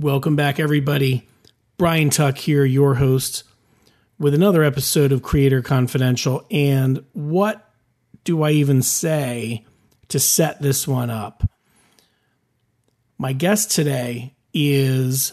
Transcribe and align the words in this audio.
Welcome 0.00 0.36
back, 0.36 0.60
everybody. 0.60 1.26
Brian 1.76 2.10
Tuck 2.10 2.38
here, 2.38 2.64
your 2.64 2.94
host, 2.94 3.42
with 4.16 4.32
another 4.32 4.62
episode 4.62 5.10
of 5.10 5.24
Creator 5.24 5.62
Confidential. 5.62 6.46
And 6.52 7.04
what 7.14 7.68
do 8.22 8.44
I 8.44 8.52
even 8.52 8.80
say 8.80 9.66
to 10.06 10.20
set 10.20 10.62
this 10.62 10.86
one 10.86 11.10
up? 11.10 11.50
My 13.18 13.32
guest 13.32 13.72
today 13.72 14.36
is 14.54 15.32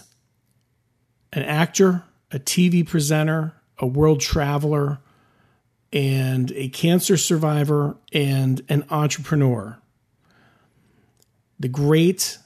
an 1.31 1.43
actor, 1.43 2.03
a 2.31 2.39
TV 2.39 2.87
presenter, 2.87 3.53
a 3.77 3.85
world 3.85 4.19
traveler, 4.19 4.97
and 5.93 6.51
a 6.53 6.69
cancer 6.69 7.17
survivor, 7.17 7.97
and 8.11 8.63
an 8.67 8.83
entrepreneur. 8.89 9.77
The 11.59 11.67
great 11.67 12.39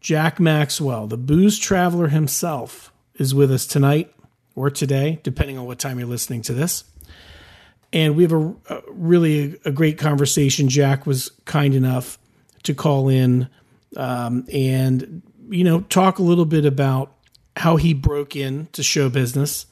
Jack 0.00 0.38
Maxwell, 0.38 1.06
the 1.06 1.16
booze 1.16 1.58
traveler 1.58 2.08
himself, 2.08 2.92
is 3.16 3.34
with 3.34 3.50
us 3.50 3.66
tonight 3.66 4.12
or 4.54 4.70
today, 4.70 5.20
depending 5.22 5.58
on 5.58 5.66
what 5.66 5.78
time 5.78 5.98
you're 5.98 6.08
listening 6.08 6.42
to 6.42 6.54
this. 6.54 6.84
And 7.92 8.16
we 8.16 8.22
have 8.22 8.32
a, 8.32 8.54
a 8.68 8.82
really 8.88 9.58
a, 9.64 9.72
great 9.72 9.98
conversation. 9.98 10.68
Jack 10.68 11.06
was 11.06 11.30
kind 11.46 11.74
enough 11.74 12.18
to 12.64 12.74
call 12.74 13.08
in 13.08 13.48
um, 13.96 14.46
and 14.52 15.22
you 15.48 15.64
know 15.64 15.80
talk 15.82 16.18
a 16.18 16.22
little 16.22 16.44
bit 16.44 16.66
about 16.66 17.14
how 17.56 17.76
he 17.76 17.94
broke 17.94 18.36
into 18.36 18.82
show 18.82 19.08
business 19.08 19.66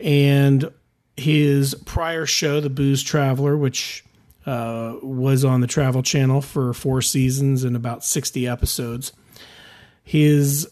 and 0.00 0.70
his 1.16 1.74
prior 1.86 2.26
show, 2.26 2.60
The 2.60 2.70
Booze 2.70 3.02
Traveler, 3.02 3.56
which 3.56 4.04
uh, 4.44 4.96
was 5.02 5.44
on 5.44 5.60
the 5.60 5.66
Travel 5.66 6.02
Channel 6.02 6.42
for 6.42 6.72
four 6.72 7.02
seasons 7.02 7.64
and 7.64 7.74
about 7.74 8.04
60 8.04 8.46
episodes 8.46 9.12
his 10.06 10.70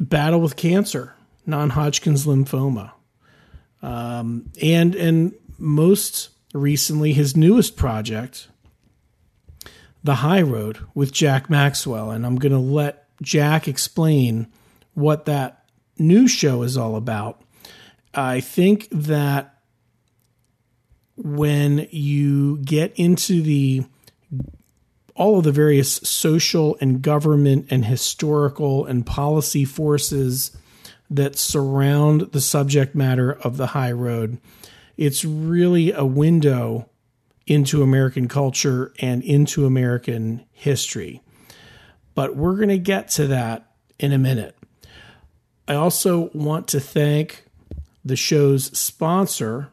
battle 0.00 0.40
with 0.40 0.56
cancer, 0.56 1.14
non-Hodgkin's 1.46 2.26
lymphoma, 2.26 2.90
um, 3.80 4.50
and 4.60 4.96
and 4.96 5.32
most 5.56 6.30
recently 6.52 7.12
his 7.12 7.36
newest 7.36 7.76
project, 7.76 8.48
The 10.02 10.16
High 10.16 10.42
Road 10.42 10.80
with 10.94 11.12
Jack 11.12 11.48
Maxwell, 11.48 12.10
and 12.10 12.26
I'm 12.26 12.34
going 12.34 12.50
to 12.50 12.58
let 12.58 13.06
Jack 13.22 13.68
explain 13.68 14.48
what 14.94 15.26
that 15.26 15.66
new 15.96 16.26
show 16.26 16.62
is 16.62 16.76
all 16.76 16.96
about. 16.96 17.40
I 18.12 18.40
think 18.40 18.88
that 18.90 19.60
when 21.16 21.86
you 21.92 22.58
get 22.58 22.92
into 22.96 23.42
the 23.42 23.84
all 25.14 25.38
of 25.38 25.44
the 25.44 25.52
various 25.52 25.94
social 25.96 26.76
and 26.80 27.02
government 27.02 27.66
and 27.70 27.84
historical 27.84 28.84
and 28.84 29.06
policy 29.06 29.64
forces 29.64 30.56
that 31.10 31.36
surround 31.36 32.32
the 32.32 32.40
subject 32.40 32.94
matter 32.94 33.32
of 33.32 33.56
the 33.56 33.68
high 33.68 33.92
road. 33.92 34.38
It's 34.96 35.24
really 35.24 35.92
a 35.92 36.04
window 36.04 36.88
into 37.46 37.82
American 37.82 38.26
culture 38.26 38.92
and 39.00 39.22
into 39.22 39.66
American 39.66 40.44
history. 40.52 41.20
But 42.14 42.36
we're 42.36 42.56
going 42.56 42.68
to 42.68 42.78
get 42.78 43.08
to 43.10 43.26
that 43.28 43.70
in 43.98 44.12
a 44.12 44.18
minute. 44.18 44.56
I 45.68 45.74
also 45.74 46.30
want 46.32 46.68
to 46.68 46.80
thank 46.80 47.44
the 48.04 48.16
show's 48.16 48.76
sponsor, 48.78 49.70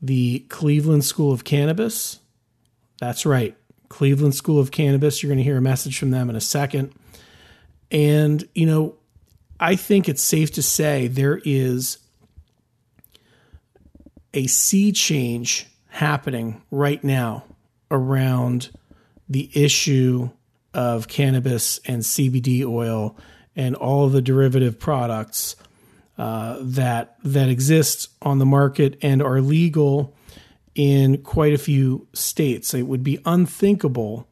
the 0.00 0.40
Cleveland 0.48 1.04
School 1.04 1.32
of 1.32 1.44
Cannabis. 1.44 2.20
That's 2.98 3.24
right. 3.26 3.56
Cleveland 3.92 4.34
School 4.34 4.58
of 4.58 4.70
Cannabis. 4.70 5.22
You're 5.22 5.28
going 5.28 5.38
to 5.38 5.44
hear 5.44 5.58
a 5.58 5.62
message 5.62 5.98
from 5.98 6.10
them 6.10 6.30
in 6.30 6.34
a 6.34 6.40
second. 6.40 6.92
And, 7.90 8.48
you 8.54 8.66
know, 8.66 8.96
I 9.60 9.76
think 9.76 10.08
it's 10.08 10.22
safe 10.22 10.50
to 10.52 10.62
say 10.62 11.06
there 11.06 11.40
is 11.44 11.98
a 14.34 14.46
sea 14.46 14.92
change 14.92 15.66
happening 15.88 16.62
right 16.70 17.04
now 17.04 17.44
around 17.90 18.70
the 19.28 19.50
issue 19.54 20.30
of 20.72 21.06
cannabis 21.06 21.78
and 21.84 22.02
CBD 22.02 22.64
oil 22.64 23.16
and 23.54 23.76
all 23.76 24.06
of 24.06 24.12
the 24.12 24.22
derivative 24.22 24.78
products 24.80 25.54
uh, 26.16 26.56
that 26.60 27.16
that 27.24 27.50
exist 27.50 28.08
on 28.22 28.38
the 28.38 28.46
market 28.46 28.98
and 29.02 29.22
are 29.22 29.40
legal 29.40 30.14
in 30.74 31.18
quite 31.18 31.52
a 31.52 31.58
few 31.58 32.06
states. 32.12 32.74
It 32.74 32.82
would 32.82 33.04
be 33.04 33.18
unthinkable 33.24 34.26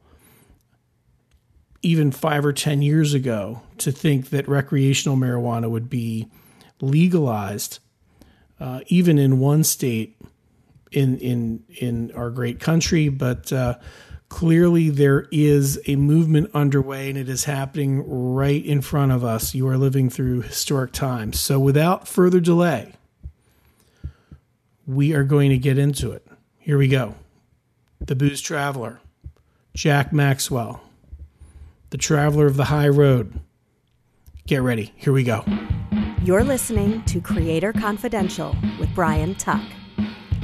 even 1.83 2.11
five 2.11 2.45
or 2.45 2.53
10 2.53 2.83
years 2.83 3.15
ago 3.15 3.63
to 3.79 3.91
think 3.91 4.31
that 4.31 4.49
recreational 4.49 5.17
marijuana 5.17 5.71
would 5.71 5.89
be 5.89 6.29
legalized, 6.81 7.79
uh, 8.59 8.81
even 8.89 9.19
in 9.19 9.39
one 9.39 9.65
state 9.65 10.17
in, 10.93 11.19
in, 11.19 11.65
in 11.69 12.13
our 12.13 12.31
great 12.31 12.61
country. 12.61 13.09
But 13.09 13.53
uh, 13.53 13.79
clearly, 14.29 14.91
there 14.91 15.27
is 15.31 15.81
a 15.87 15.97
movement 15.97 16.51
underway 16.53 17.09
and 17.09 17.19
it 17.19 17.29
is 17.29 17.45
happening 17.45 18.05
right 18.07 18.65
in 18.65 18.83
front 18.83 19.13
of 19.13 19.25
us. 19.25 19.55
You 19.55 19.67
are 19.69 19.79
living 19.79 20.11
through 20.11 20.43
historic 20.43 20.93
times. 20.93 21.41
So, 21.41 21.59
without 21.59 22.07
further 22.07 22.41
delay, 22.41 22.93
we 24.87 25.15
are 25.15 25.25
going 25.25 25.51
to 25.51 25.59
get 25.59 25.79
into 25.79 26.13
it. 26.13 26.27
Here 26.71 26.79
we 26.79 26.87
go. 26.87 27.17
The 27.99 28.15
Booze 28.15 28.41
Traveler, 28.41 29.01
Jack 29.75 30.13
Maxwell, 30.13 30.81
the 31.91 31.99
Traveler 31.99 32.47
of 32.47 32.57
the 32.57 32.67
High 32.67 32.87
Road. 32.87 33.41
Get 34.47 34.63
ready. 34.63 34.93
Here 34.95 35.13
we 35.13 35.25
go. 35.25 35.45
You're 36.23 36.45
listening 36.45 37.03
to 37.07 37.21
Creator 37.21 37.73
Confidential 37.73 38.55
with 38.79 38.89
Brian 38.95 39.35
Tuck. 39.35 39.65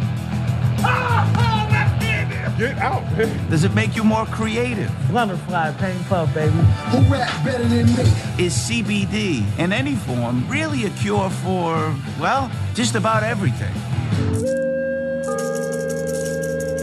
Get 2.57 2.79
out, 2.79 3.03
man. 3.15 3.49
Does 3.51 3.63
it 3.63 3.75
make 3.75 3.95
you 3.95 4.03
more 4.03 4.25
creative? 4.25 4.91
Butterfly, 5.11 5.73
pain 5.73 6.03
puff, 6.05 6.33
baby. 6.33 6.53
Who 6.89 7.01
rap 7.11 7.45
better 7.45 7.63
than 7.63 7.85
me? 7.85 8.01
Is 8.43 8.55
CBD, 8.55 9.45
in 9.59 9.71
any 9.71 9.95
form, 9.95 10.43
really 10.49 10.85
a 10.85 10.89
cure 10.89 11.29
for, 11.29 11.95
well, 12.19 12.51
just 12.73 12.95
about 12.95 13.23
everything? 13.23 13.73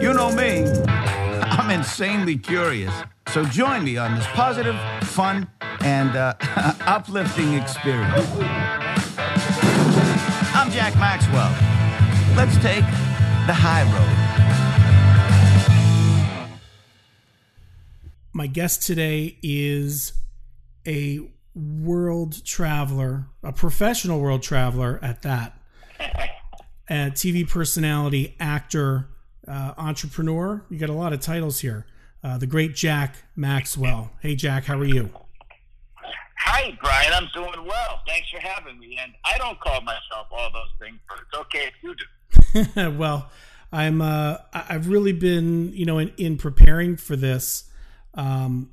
You 0.00 0.14
know 0.14 0.31
me. 0.32 0.70
I'm 1.40 1.70
insanely 1.70 2.38
curious. 2.38 2.94
So 3.32 3.44
join 3.44 3.82
me 3.82 3.97
on 3.97 4.14
this 4.14 4.26
positive, 4.29 4.76
fun, 5.02 5.49
and 5.81 6.14
uh, 6.14 6.35
uplifting 6.87 7.55
experience. 7.55 8.31
I'm 10.55 10.70
Jack 10.70 10.94
Maxwell. 10.97 11.52
Let's 12.37 12.56
take 12.58 12.85
the 13.46 13.52
high 13.52 13.82
road. 13.82 14.25
My 18.32 18.46
guest 18.46 18.87
today 18.87 19.38
is 19.43 20.14
a 20.87 21.20
world 21.55 22.43
traveler, 22.44 23.26
a 23.43 23.52
professional 23.52 24.19
world 24.20 24.43
traveler 24.43 24.99
at 25.02 25.20
that, 25.23 25.58
a 26.88 27.11
TV 27.11 27.46
personality, 27.46 28.35
actor, 28.41 29.08
uh, 29.47 29.75
entrepreneur. 29.76 30.64
You 30.70 30.79
got 30.79 30.88
a 30.88 30.94
lot 30.94 31.12
of 31.12 31.20
titles 31.20 31.61
here. 31.61 31.87
Uh, 32.23 32.38
the 32.38 32.47
great 32.47 32.75
Jack 32.75 33.17
Maxwell. 33.37 34.11
Hey, 34.20 34.35
Jack, 34.37 34.64
how 34.64 34.79
are 34.79 34.87
you? 34.87 35.11
Hi, 36.38 36.76
Brian. 36.82 37.12
I'm 37.12 37.29
doing 37.35 37.67
well. 37.67 38.00
Thanks 38.06 38.31
for 38.31 38.40
having 38.40 38.79
me. 38.79 38.99
And 39.02 39.12
I 39.26 39.37
don't 39.37 39.61
call 39.61 39.82
myself 39.82 40.29
all 40.31 40.50
those 40.50 40.73
things, 40.81 40.99
but 41.08 41.19
it's 41.19 41.38
okay 41.40 41.67
if 41.67 41.75
you 41.82 41.94
do. 41.94 42.05
well, 42.77 43.31
I'm. 43.73 44.01
Uh, 44.01 44.39
I've 44.53 44.89
really 44.89 45.12
been, 45.12 45.73
you 45.73 45.87
know, 45.87 45.99
in, 45.99 46.12
in 46.17 46.37
preparing 46.37 46.97
for 46.97 47.17
this, 47.17 47.65
um, 48.15 48.71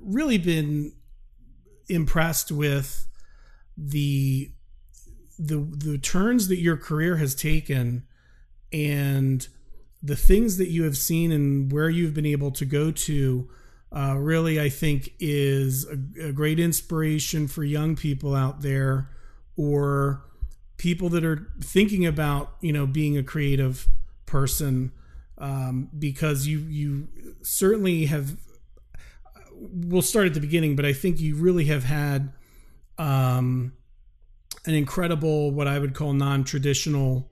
really 0.00 0.38
been 0.38 0.92
impressed 1.88 2.50
with 2.50 3.06
the 3.76 4.52
the 5.38 5.56
the 5.56 5.98
turns 5.98 6.48
that 6.48 6.58
your 6.58 6.76
career 6.76 7.16
has 7.16 7.34
taken 7.34 8.04
and 8.72 9.48
the 10.02 10.16
things 10.16 10.56
that 10.56 10.68
you 10.68 10.84
have 10.84 10.96
seen 10.96 11.32
and 11.32 11.72
where 11.72 11.88
you've 11.88 12.14
been 12.14 12.26
able 12.26 12.50
to 12.52 12.64
go 12.64 12.90
to 12.90 13.50
uh, 13.92 14.14
really, 14.16 14.60
I 14.60 14.68
think, 14.68 15.12
is 15.18 15.86
a, 15.86 16.28
a, 16.28 16.32
great 16.32 16.60
inspiration 16.60 17.48
for 17.48 17.64
young 17.64 17.96
people 17.96 18.36
out 18.36 18.62
there 18.62 19.10
or 19.56 20.22
people 20.80 21.10
that 21.10 21.22
are 21.22 21.46
thinking 21.60 22.06
about, 22.06 22.54
you 22.62 22.72
know, 22.72 22.86
being 22.86 23.18
a 23.18 23.22
creative 23.22 23.86
person 24.24 24.90
um, 25.36 25.90
because 25.96 26.46
you 26.46 26.60
you 26.60 27.08
certainly 27.42 28.06
have. 28.06 28.38
We'll 29.52 30.00
start 30.00 30.26
at 30.26 30.32
the 30.32 30.40
beginning, 30.40 30.76
but 30.76 30.86
I 30.86 30.94
think 30.94 31.20
you 31.20 31.36
really 31.36 31.66
have 31.66 31.84
had 31.84 32.32
um, 32.96 33.74
an 34.64 34.74
incredible, 34.74 35.50
what 35.50 35.68
I 35.68 35.78
would 35.78 35.94
call 35.94 36.14
non-traditional 36.14 37.30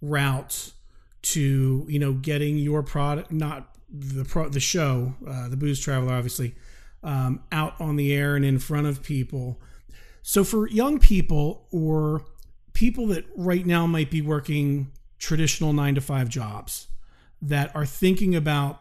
route 0.00 0.72
to 1.20 1.84
you 1.88 1.98
know 1.98 2.14
getting 2.14 2.56
your 2.56 2.82
product 2.82 3.30
not 3.30 3.76
the 3.90 4.24
pro, 4.24 4.48
the 4.48 4.60
show, 4.60 5.14
uh, 5.28 5.48
the 5.48 5.58
Booze 5.58 5.78
Traveler, 5.78 6.14
obviously, 6.14 6.54
um, 7.02 7.42
out 7.52 7.78
on 7.80 7.96
the 7.96 8.14
air 8.14 8.34
and 8.34 8.46
in 8.46 8.58
front 8.58 8.86
of 8.86 9.02
people. 9.02 9.60
So 10.22 10.42
for 10.42 10.68
young 10.68 10.98
people 10.98 11.66
or 11.70 12.24
people 12.72 13.06
that 13.08 13.24
right 13.36 13.66
now 13.66 13.86
might 13.86 14.10
be 14.10 14.22
working 14.22 14.92
traditional 15.18 15.72
nine 15.72 15.94
to 15.94 16.00
five 16.00 16.28
jobs 16.28 16.88
that 17.42 17.74
are 17.74 17.86
thinking 17.86 18.34
about 18.34 18.80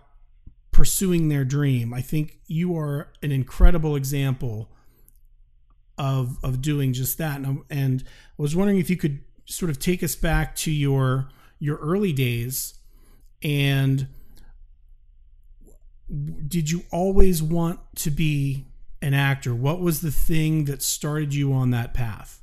pursuing 0.72 1.30
their 1.30 1.44
dream, 1.44 1.94
I 1.94 2.02
think 2.02 2.40
you 2.48 2.78
are 2.78 3.10
an 3.24 3.32
incredible 3.32 3.96
example 3.96 4.70
of 5.98 6.38
of 6.44 6.62
doing 6.62 6.94
just 6.94 7.18
that. 7.18 7.40
And, 7.40 7.64
and 7.70 8.04
I 8.08 8.42
was 8.42 8.56
wondering 8.56 8.80
if 8.80 8.90
you 8.90 8.98
could 8.98 9.22
sort 9.46 9.72
of 9.72 9.80
take 9.80 10.04
us 10.04 10.16
back 10.16 10.56
to 10.58 10.72
your 10.72 11.30
your 11.60 11.78
early 11.78 12.14
days 12.14 12.76
and 13.42 14.08
did 16.48 16.72
you 16.72 16.84
always 16.92 17.44
want 17.44 17.80
to 17.96 18.12
be 18.12 18.66
an 19.02 19.14
actor? 19.14 19.54
What 19.54 19.80
was 19.80 20.02
the 20.02 20.12
thing 20.12 20.66
that 20.66 20.82
started 20.82 21.34
you 21.34 21.54
on 21.54 21.72
that 21.72 21.94
path? 21.94 22.42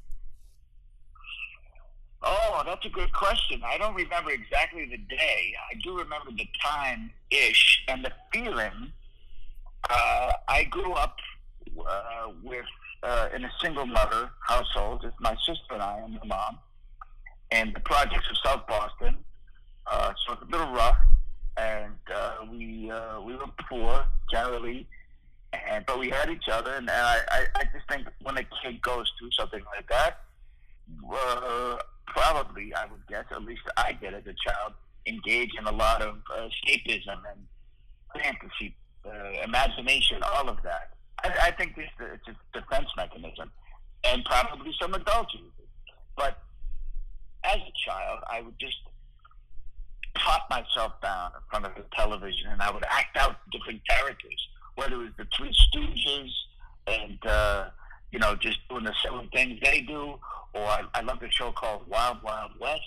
Oh, 2.26 2.62
that's 2.64 2.84
a 2.86 2.88
good 2.88 3.12
question. 3.12 3.60
I 3.64 3.76
don't 3.76 3.94
remember 3.94 4.30
exactly 4.30 4.86
the 4.86 4.96
day. 4.96 5.54
I 5.70 5.74
do 5.82 5.98
remember 5.98 6.30
the 6.30 6.48
time 6.62 7.10
ish 7.30 7.84
and 7.86 8.04
the 8.04 8.12
feeling. 8.32 8.92
Uh, 9.90 10.32
I 10.48 10.64
grew 10.64 10.92
up 10.94 11.16
uh, 11.78 12.30
with 12.42 12.64
uh, 13.02 13.28
in 13.34 13.44
a 13.44 13.50
single 13.62 13.84
mother 13.84 14.30
household. 14.40 15.02
It's 15.04 15.14
my 15.20 15.36
sister 15.46 15.74
and 15.74 15.82
I 15.82 15.98
and 15.98 16.14
my 16.14 16.26
mom, 16.26 16.58
and 17.50 17.74
the 17.74 17.80
projects 17.80 18.26
of 18.30 18.36
South 18.42 18.66
Boston. 18.66 19.16
Uh, 19.86 20.14
so 20.26 20.32
it's 20.32 20.42
a 20.42 20.46
little 20.46 20.72
rough 20.72 20.96
and 21.56 21.94
uh, 22.12 22.36
we 22.50 22.90
uh, 22.90 23.20
we 23.20 23.34
were 23.36 23.46
poor 23.68 24.04
generally, 24.30 24.86
and 25.52 25.84
but 25.86 25.98
we 25.98 26.10
had 26.10 26.30
each 26.30 26.48
other, 26.50 26.72
and, 26.72 26.90
I, 26.90 27.18
I, 27.28 27.46
I 27.54 27.64
just 27.72 27.88
think 27.88 28.08
when 28.22 28.36
a 28.38 28.44
kid 28.62 28.82
goes 28.82 29.10
through 29.18 29.30
something 29.32 29.62
like 29.76 29.88
that, 29.88 30.20
uh, 31.12 31.76
probably 32.06 32.74
I 32.74 32.86
would 32.86 33.06
guess 33.08 33.24
at 33.30 33.42
least 33.42 33.62
I 33.76 33.92
did 33.92 34.14
as 34.14 34.26
a 34.26 34.34
child 34.34 34.74
engage 35.06 35.50
in 35.58 35.66
a 35.66 35.72
lot 35.72 36.02
of 36.02 36.16
uh, 36.34 36.48
escapism 36.48 37.20
and 37.30 38.22
fantasy, 38.22 38.74
uh, 39.04 39.42
imagination, 39.44 40.22
all 40.22 40.48
of 40.48 40.62
that. 40.62 40.90
I, 41.22 41.48
I 41.48 41.50
think 41.52 41.76
this 41.76 41.88
it's 42.00 42.28
a 42.28 42.60
defense 42.60 42.88
mechanism, 42.96 43.50
and 44.04 44.24
probably 44.24 44.72
some 44.80 44.94
adults 44.94 45.34
use 45.34 45.52
it. 45.58 45.68
But 46.16 46.38
as 47.44 47.56
a 47.56 47.72
child, 47.86 48.20
I 48.30 48.40
would 48.40 48.58
just 48.58 48.78
pop 50.14 50.48
myself 50.48 50.92
down 51.02 51.32
in 51.34 51.40
front 51.50 51.66
of 51.66 51.74
the 51.74 51.84
television 51.94 52.48
and 52.50 52.62
I 52.62 52.70
would 52.70 52.84
act 52.88 53.16
out 53.16 53.36
different 53.50 53.80
characters, 53.88 54.48
whether 54.76 54.94
it 54.94 54.98
was 54.98 55.12
the 55.18 55.26
Three 55.36 55.52
Stooges 55.52 56.30
and, 56.86 57.18
uh, 57.26 57.70
you 58.14 58.20
know, 58.20 58.36
just 58.36 58.60
doing 58.68 58.84
the 58.84 58.94
same 59.04 59.28
things 59.30 59.58
they 59.60 59.80
do, 59.80 60.14
or 60.52 60.62
I, 60.62 60.84
I 60.94 61.00
love 61.00 61.18
the 61.18 61.28
show 61.32 61.50
called 61.50 61.82
Wild 61.88 62.18
Wild 62.22 62.52
West. 62.60 62.80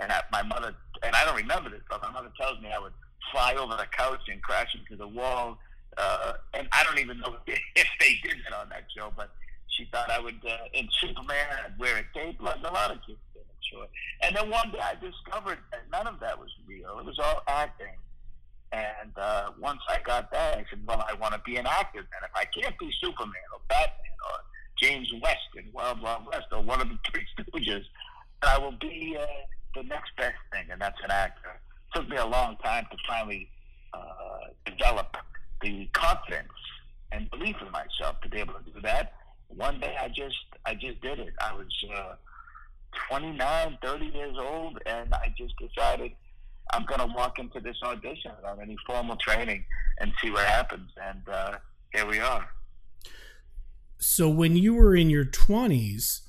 And 0.00 0.10
I, 0.10 0.22
my 0.32 0.42
mother, 0.42 0.74
and 1.02 1.14
I 1.14 1.22
don't 1.26 1.36
remember 1.36 1.68
this, 1.68 1.82
but 1.90 2.00
my 2.00 2.10
mother 2.10 2.32
tells 2.40 2.58
me 2.62 2.70
I 2.74 2.78
would 2.78 2.94
fly 3.30 3.54
over 3.56 3.76
the 3.76 3.84
couch 3.94 4.22
and 4.32 4.42
crash 4.42 4.74
into 4.74 4.96
the 4.96 5.06
wall. 5.06 5.58
Uh, 5.98 6.32
and 6.54 6.66
I 6.72 6.82
don't 6.84 6.98
even 6.98 7.20
know 7.20 7.36
if 7.46 7.88
they 8.00 8.18
did 8.22 8.38
that 8.48 8.56
on 8.56 8.70
that 8.70 8.86
show, 8.96 9.12
but 9.14 9.28
she 9.68 9.86
thought 9.92 10.10
I 10.10 10.18
would, 10.18 10.40
uh, 10.48 10.56
in 10.72 10.88
Superman, 10.98 11.46
I'd 11.62 11.78
wear 11.78 11.98
a 11.98 12.18
cape 12.18 12.40
like 12.40 12.56
a 12.64 12.72
lot 12.72 12.90
of 12.90 12.96
kids 13.06 13.18
did 13.34 13.42
sure. 13.70 13.86
And 14.22 14.34
then 14.34 14.48
one 14.48 14.70
day 14.72 14.80
I 14.80 14.94
discovered 14.94 15.58
that 15.72 15.82
none 15.92 16.06
of 16.06 16.20
that 16.20 16.38
was 16.38 16.48
real. 16.66 16.98
It 16.98 17.04
was 17.04 17.18
all 17.18 17.42
acting. 17.46 18.00
And 18.72 19.12
uh, 19.18 19.50
once 19.60 19.80
I 19.90 19.98
got 20.02 20.32
that, 20.32 20.56
I 20.56 20.64
said, 20.70 20.80
well, 20.86 21.04
I 21.06 21.12
want 21.14 21.34
to 21.34 21.40
be 21.44 21.56
an 21.56 21.66
actor 21.66 22.00
then. 22.00 22.22
If 22.24 22.30
I 22.34 22.46
can't 22.46 22.78
be 22.78 22.90
Superman 23.02 23.42
or 23.52 23.60
Batman 23.68 24.16
or 24.24 24.38
James 24.80 25.12
West 25.22 25.48
in 25.56 25.64
Wild 25.72 26.00
Wild 26.00 26.26
West 26.26 26.46
or 26.52 26.62
one 26.62 26.80
of 26.80 26.88
the 26.88 26.98
Three 27.10 27.26
Stooges, 27.38 27.84
and 28.42 28.50
I 28.50 28.58
will 28.58 28.72
be 28.80 29.16
uh, 29.20 29.26
the 29.74 29.82
next 29.84 30.16
best 30.16 30.36
thing, 30.52 30.66
and 30.70 30.80
that's 30.80 30.98
an 31.04 31.10
actor. 31.10 31.50
It 31.50 31.98
took 31.98 32.08
me 32.08 32.16
a 32.16 32.26
long 32.26 32.56
time 32.62 32.86
to 32.90 32.96
finally 33.06 33.48
uh, 33.92 34.48
develop 34.64 35.16
the 35.62 35.88
confidence 35.92 36.48
and 37.12 37.30
belief 37.30 37.56
in 37.60 37.70
myself 37.70 38.20
to 38.22 38.28
be 38.28 38.38
able 38.38 38.54
to 38.54 38.70
do 38.72 38.80
that. 38.82 39.14
One 39.48 39.80
day 39.80 39.96
I 40.00 40.08
just 40.08 40.38
I 40.64 40.74
just 40.74 41.00
did 41.00 41.18
it. 41.18 41.34
I 41.40 41.54
was 41.54 41.84
uh, 41.94 42.14
29, 43.08 43.78
30 43.82 44.04
years 44.06 44.36
old, 44.38 44.78
and 44.86 45.12
I 45.14 45.32
just 45.36 45.54
decided 45.58 46.12
I'm 46.72 46.84
going 46.86 47.00
to 47.00 47.14
walk 47.14 47.38
into 47.38 47.60
this 47.60 47.76
audition 47.82 48.30
without 48.36 48.60
any 48.60 48.76
formal 48.86 49.16
training 49.16 49.64
and 49.98 50.12
see 50.22 50.30
what 50.30 50.44
happens. 50.46 50.90
And 51.02 51.22
uh, 51.28 51.58
here 51.92 52.06
we 52.06 52.20
are. 52.20 52.48
So, 54.00 54.28
when 54.28 54.56
you 54.56 54.74
were 54.74 54.96
in 54.96 55.10
your 55.10 55.24
20s, 55.24 56.22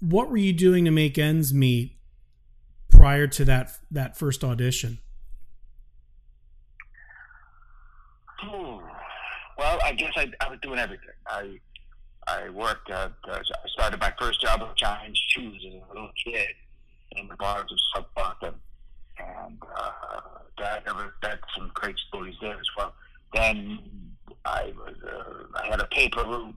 what 0.00 0.28
were 0.28 0.36
you 0.36 0.52
doing 0.52 0.84
to 0.84 0.90
make 0.90 1.16
ends 1.16 1.54
meet 1.54 1.96
prior 2.90 3.26
to 3.28 3.44
that 3.44 3.70
that 3.90 4.16
first 4.16 4.42
audition? 4.44 4.98
Well, 9.60 9.78
I 9.84 9.92
guess 9.92 10.12
I, 10.16 10.32
I 10.40 10.48
was 10.48 10.58
doing 10.62 10.78
everything. 10.78 11.10
I 11.26 11.60
I 12.26 12.48
worked 12.48 12.90
at, 12.90 13.12
uh, 13.28 13.38
I 13.38 13.68
started 13.68 14.00
my 14.00 14.12
first 14.18 14.40
job 14.40 14.62
at 14.62 14.74
Giant 14.76 15.18
Shoes 15.28 15.62
as 15.66 15.74
a 15.74 15.92
little 15.92 16.10
kid 16.24 16.48
in 17.12 17.28
the 17.28 17.36
bars 17.36 17.70
of 17.70 17.78
South 17.94 18.06
Boston. 18.14 18.54
And 19.18 19.58
uh, 19.76 19.90
that, 20.58 20.84
that's 21.22 21.42
some 21.56 21.70
great 21.74 21.96
stories 22.08 22.36
there 22.40 22.54
as 22.54 22.68
well. 22.76 22.94
Then 23.34 23.80
I 24.46 24.72
was, 24.78 24.96
uh, 25.06 25.58
I 25.62 25.66
had 25.66 25.80
a 25.80 25.86
paper 25.86 26.24
route, 26.24 26.54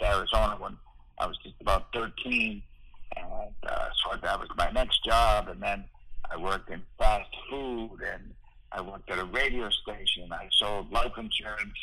to 0.00 0.06
Arizona 0.06 0.56
when 0.58 0.76
I 1.18 1.26
was 1.26 1.36
just 1.42 1.54
about 1.60 1.92
13. 1.94 2.62
And 3.16 3.54
uh, 3.68 3.88
so 4.02 4.16
that 4.22 4.38
was 4.38 4.48
my 4.56 4.70
next 4.70 5.04
job. 5.04 5.48
And 5.48 5.62
then 5.62 5.84
I 6.30 6.36
worked 6.36 6.70
in 6.70 6.82
fast 6.98 7.30
food 7.50 7.98
and 8.12 8.32
I 8.72 8.80
worked 8.80 9.10
at 9.10 9.18
a 9.18 9.24
radio 9.24 9.68
station. 9.70 10.32
I 10.32 10.48
sold 10.52 10.90
life 10.92 11.12
insurance. 11.16 11.78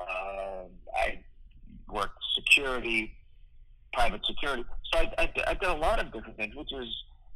Uh, 0.00 0.64
I 0.96 1.18
worked 1.90 2.18
security, 2.34 3.12
private 3.92 4.24
security. 4.26 4.64
So 4.92 5.00
I, 5.00 5.12
I, 5.18 5.32
I 5.48 5.54
did 5.54 5.68
a 5.68 5.74
lot 5.74 6.00
of 6.00 6.12
different 6.12 6.36
things, 6.36 6.54
which 6.54 6.72
is, 6.72 6.88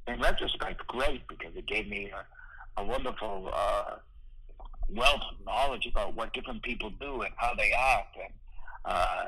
in 0.06 0.20
retrospect, 0.20 0.86
great 0.86 1.26
because 1.28 1.54
it 1.56 1.66
gave 1.66 1.88
me 1.88 2.10
a, 2.10 2.82
a 2.82 2.84
wonderful 2.84 3.50
uh, 3.52 3.96
wealth 4.90 5.22
of 5.30 5.44
knowledge 5.46 5.86
about 5.86 6.14
what 6.14 6.32
different 6.34 6.62
people 6.62 6.90
do 7.00 7.22
and 7.22 7.32
how 7.36 7.54
they 7.54 7.72
act 7.72 8.16
and 8.16 8.32
uh, 8.84 9.24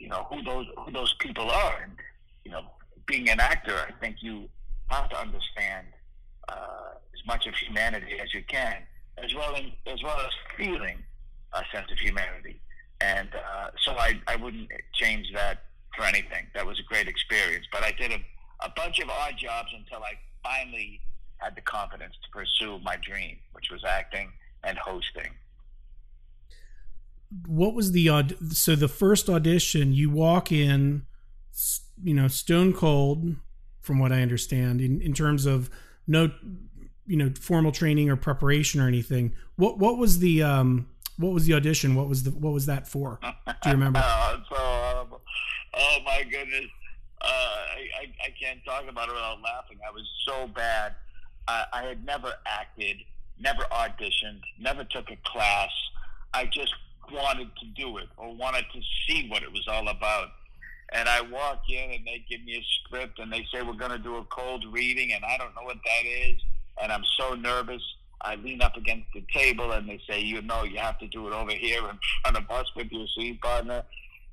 you 0.00 0.08
know 0.08 0.26
who 0.30 0.42
those 0.42 0.66
who 0.78 0.90
those 0.92 1.14
people 1.14 1.50
are. 1.50 1.82
And 1.82 1.92
you 2.44 2.50
know, 2.50 2.62
being 3.06 3.28
an 3.30 3.40
actor, 3.40 3.76
I 3.88 3.92
think 4.00 4.16
you 4.20 4.48
have 4.88 5.08
to 5.10 5.20
understand 5.20 5.86
uh, 6.48 6.94
as 7.14 7.26
much 7.26 7.46
of 7.46 7.54
humanity 7.54 8.18
as 8.20 8.34
you 8.34 8.42
can, 8.48 8.78
as 9.18 9.34
well 9.34 9.54
as, 9.54 9.64
as 9.86 10.02
well 10.02 10.18
as 10.18 10.32
feeling 10.56 10.98
a 11.52 11.62
sense 11.72 11.90
of 11.92 11.98
humanity 11.98 12.60
and 13.00 13.28
uh, 13.34 13.70
so 13.82 13.92
I, 13.92 14.20
I 14.26 14.36
wouldn't 14.36 14.68
change 14.92 15.32
that 15.34 15.64
for 15.96 16.04
anything. 16.04 16.46
That 16.54 16.66
was 16.66 16.78
a 16.78 16.82
great 16.82 17.08
experience. 17.08 17.66
But 17.72 17.82
I 17.82 17.92
did 17.92 18.12
a, 18.12 18.18
a 18.64 18.70
bunch 18.76 18.98
of 19.00 19.08
odd 19.08 19.34
jobs 19.38 19.70
until 19.76 20.04
I 20.04 20.12
finally 20.42 21.00
had 21.38 21.56
the 21.56 21.62
confidence 21.62 22.14
to 22.22 22.30
pursue 22.30 22.78
my 22.80 22.96
dream, 22.96 23.38
which 23.52 23.70
was 23.70 23.84
acting 23.84 24.32
and 24.62 24.76
hosting. 24.76 25.30
What 27.46 27.74
was 27.74 27.92
the 27.92 28.08
odd? 28.08 28.36
So 28.52 28.74
the 28.74 28.88
first 28.88 29.28
audition, 29.28 29.92
you 29.92 30.10
walk 30.10 30.50
in, 30.50 31.02
you 32.02 32.14
know, 32.14 32.28
stone 32.28 32.72
cold, 32.72 33.36
from 33.80 33.98
what 33.98 34.12
I 34.12 34.22
understand, 34.22 34.80
in, 34.80 35.00
in 35.00 35.12
terms 35.12 35.46
of 35.46 35.70
no, 36.06 36.30
you 37.06 37.16
know, 37.16 37.32
formal 37.40 37.72
training 37.72 38.10
or 38.10 38.16
preparation 38.16 38.80
or 38.80 38.88
anything. 38.88 39.32
What 39.56 39.78
what 39.78 39.96
was 39.96 40.18
the 40.18 40.42
um 40.42 40.88
what 41.16 41.32
was 41.32 41.46
the 41.46 41.54
audition? 41.54 41.94
What 41.94 42.08
was 42.08 42.22
the 42.22 42.30
what 42.30 42.52
was 42.52 42.66
that 42.66 42.88
for? 42.88 43.20
Do 43.22 43.52
you 43.66 43.72
remember? 43.72 44.02
oh, 44.02 44.36
so 44.48 44.56
horrible. 44.56 45.20
Oh 45.74 45.98
my 46.04 46.22
goodness. 46.22 46.66
Uh, 47.20 47.26
I, 47.26 48.02
I, 48.02 48.26
I 48.26 48.34
can't 48.42 48.64
talk 48.64 48.84
about 48.88 49.08
it 49.08 49.12
without 49.12 49.42
laughing. 49.42 49.78
I 49.86 49.90
was 49.90 50.08
so 50.26 50.46
bad. 50.48 50.94
I, 51.46 51.64
I 51.72 51.82
had 51.82 52.04
never 52.04 52.32
acted, 52.46 52.96
never 53.38 53.64
auditioned, 53.64 54.40
never 54.58 54.84
took 54.84 55.10
a 55.10 55.18
class. 55.24 55.68
I 56.32 56.46
just 56.46 56.72
wanted 57.12 57.50
to 57.60 57.66
do 57.76 57.98
it 57.98 58.08
or 58.16 58.34
wanted 58.34 58.64
to 58.72 58.80
see 59.06 59.28
what 59.28 59.42
it 59.42 59.52
was 59.52 59.66
all 59.68 59.88
about. 59.88 60.28
And 60.92 61.08
I 61.08 61.20
walk 61.20 61.62
in 61.68 61.90
and 61.92 62.04
they 62.04 62.24
give 62.28 62.44
me 62.44 62.56
a 62.56 62.64
script 62.84 63.18
and 63.20 63.32
they 63.32 63.46
say, 63.52 63.62
we're 63.62 63.74
going 63.74 63.92
to 63.92 63.98
do 63.98 64.16
a 64.16 64.24
cold 64.24 64.64
reading 64.72 65.12
and 65.12 65.24
I 65.24 65.36
don't 65.38 65.54
know 65.54 65.62
what 65.62 65.78
that 65.84 66.06
is. 66.06 66.40
And 66.82 66.90
I'm 66.90 67.04
so 67.18 67.34
nervous. 67.34 67.82
I 68.22 68.34
lean 68.36 68.60
up 68.60 68.76
against 68.76 69.06
the 69.14 69.24
table 69.32 69.72
and 69.72 69.88
they 69.88 70.00
say, 70.08 70.20
you 70.20 70.42
know, 70.42 70.64
you 70.64 70.78
have 70.78 70.98
to 70.98 71.06
do 71.06 71.28
it 71.28 71.32
over 71.32 71.52
here 71.52 71.80
in 71.88 71.98
front 72.22 72.36
of 72.36 72.50
us 72.50 72.66
with 72.74 72.90
your 72.90 73.06
scene 73.16 73.38
partner. 73.38 73.82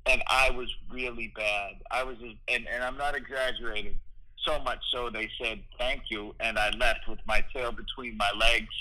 And 0.06 0.22
I 0.28 0.50
was 0.50 0.74
really 0.90 1.32
bad. 1.36 1.76
I 1.90 2.02
was, 2.02 2.16
and, 2.20 2.66
and 2.66 2.82
I'm 2.82 2.96
not 2.96 3.14
exaggerating, 3.14 3.98
so 4.44 4.58
much 4.60 4.78
so 4.90 5.10
they 5.10 5.30
said, 5.40 5.60
thank 5.78 6.02
you. 6.10 6.34
And 6.40 6.58
I 6.58 6.70
left 6.70 7.08
with 7.08 7.18
my 7.26 7.44
tail 7.54 7.72
between 7.72 8.16
my 8.16 8.30
legs. 8.38 8.74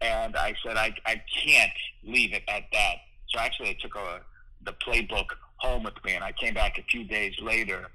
And 0.00 0.36
I 0.36 0.54
said, 0.64 0.76
I, 0.76 0.94
I 1.06 1.22
can't 1.44 1.72
leave 2.04 2.32
it 2.32 2.42
at 2.48 2.64
that. 2.72 2.96
So 3.28 3.38
actually, 3.38 3.70
I 3.70 3.76
took 3.80 3.96
a, 3.96 4.20
the 4.64 4.72
playbook 4.86 5.26
home 5.58 5.84
with 5.84 5.94
me 6.04 6.14
and 6.14 6.24
I 6.24 6.32
came 6.32 6.54
back 6.54 6.78
a 6.78 6.82
few 6.82 7.04
days 7.04 7.34
later 7.40 7.88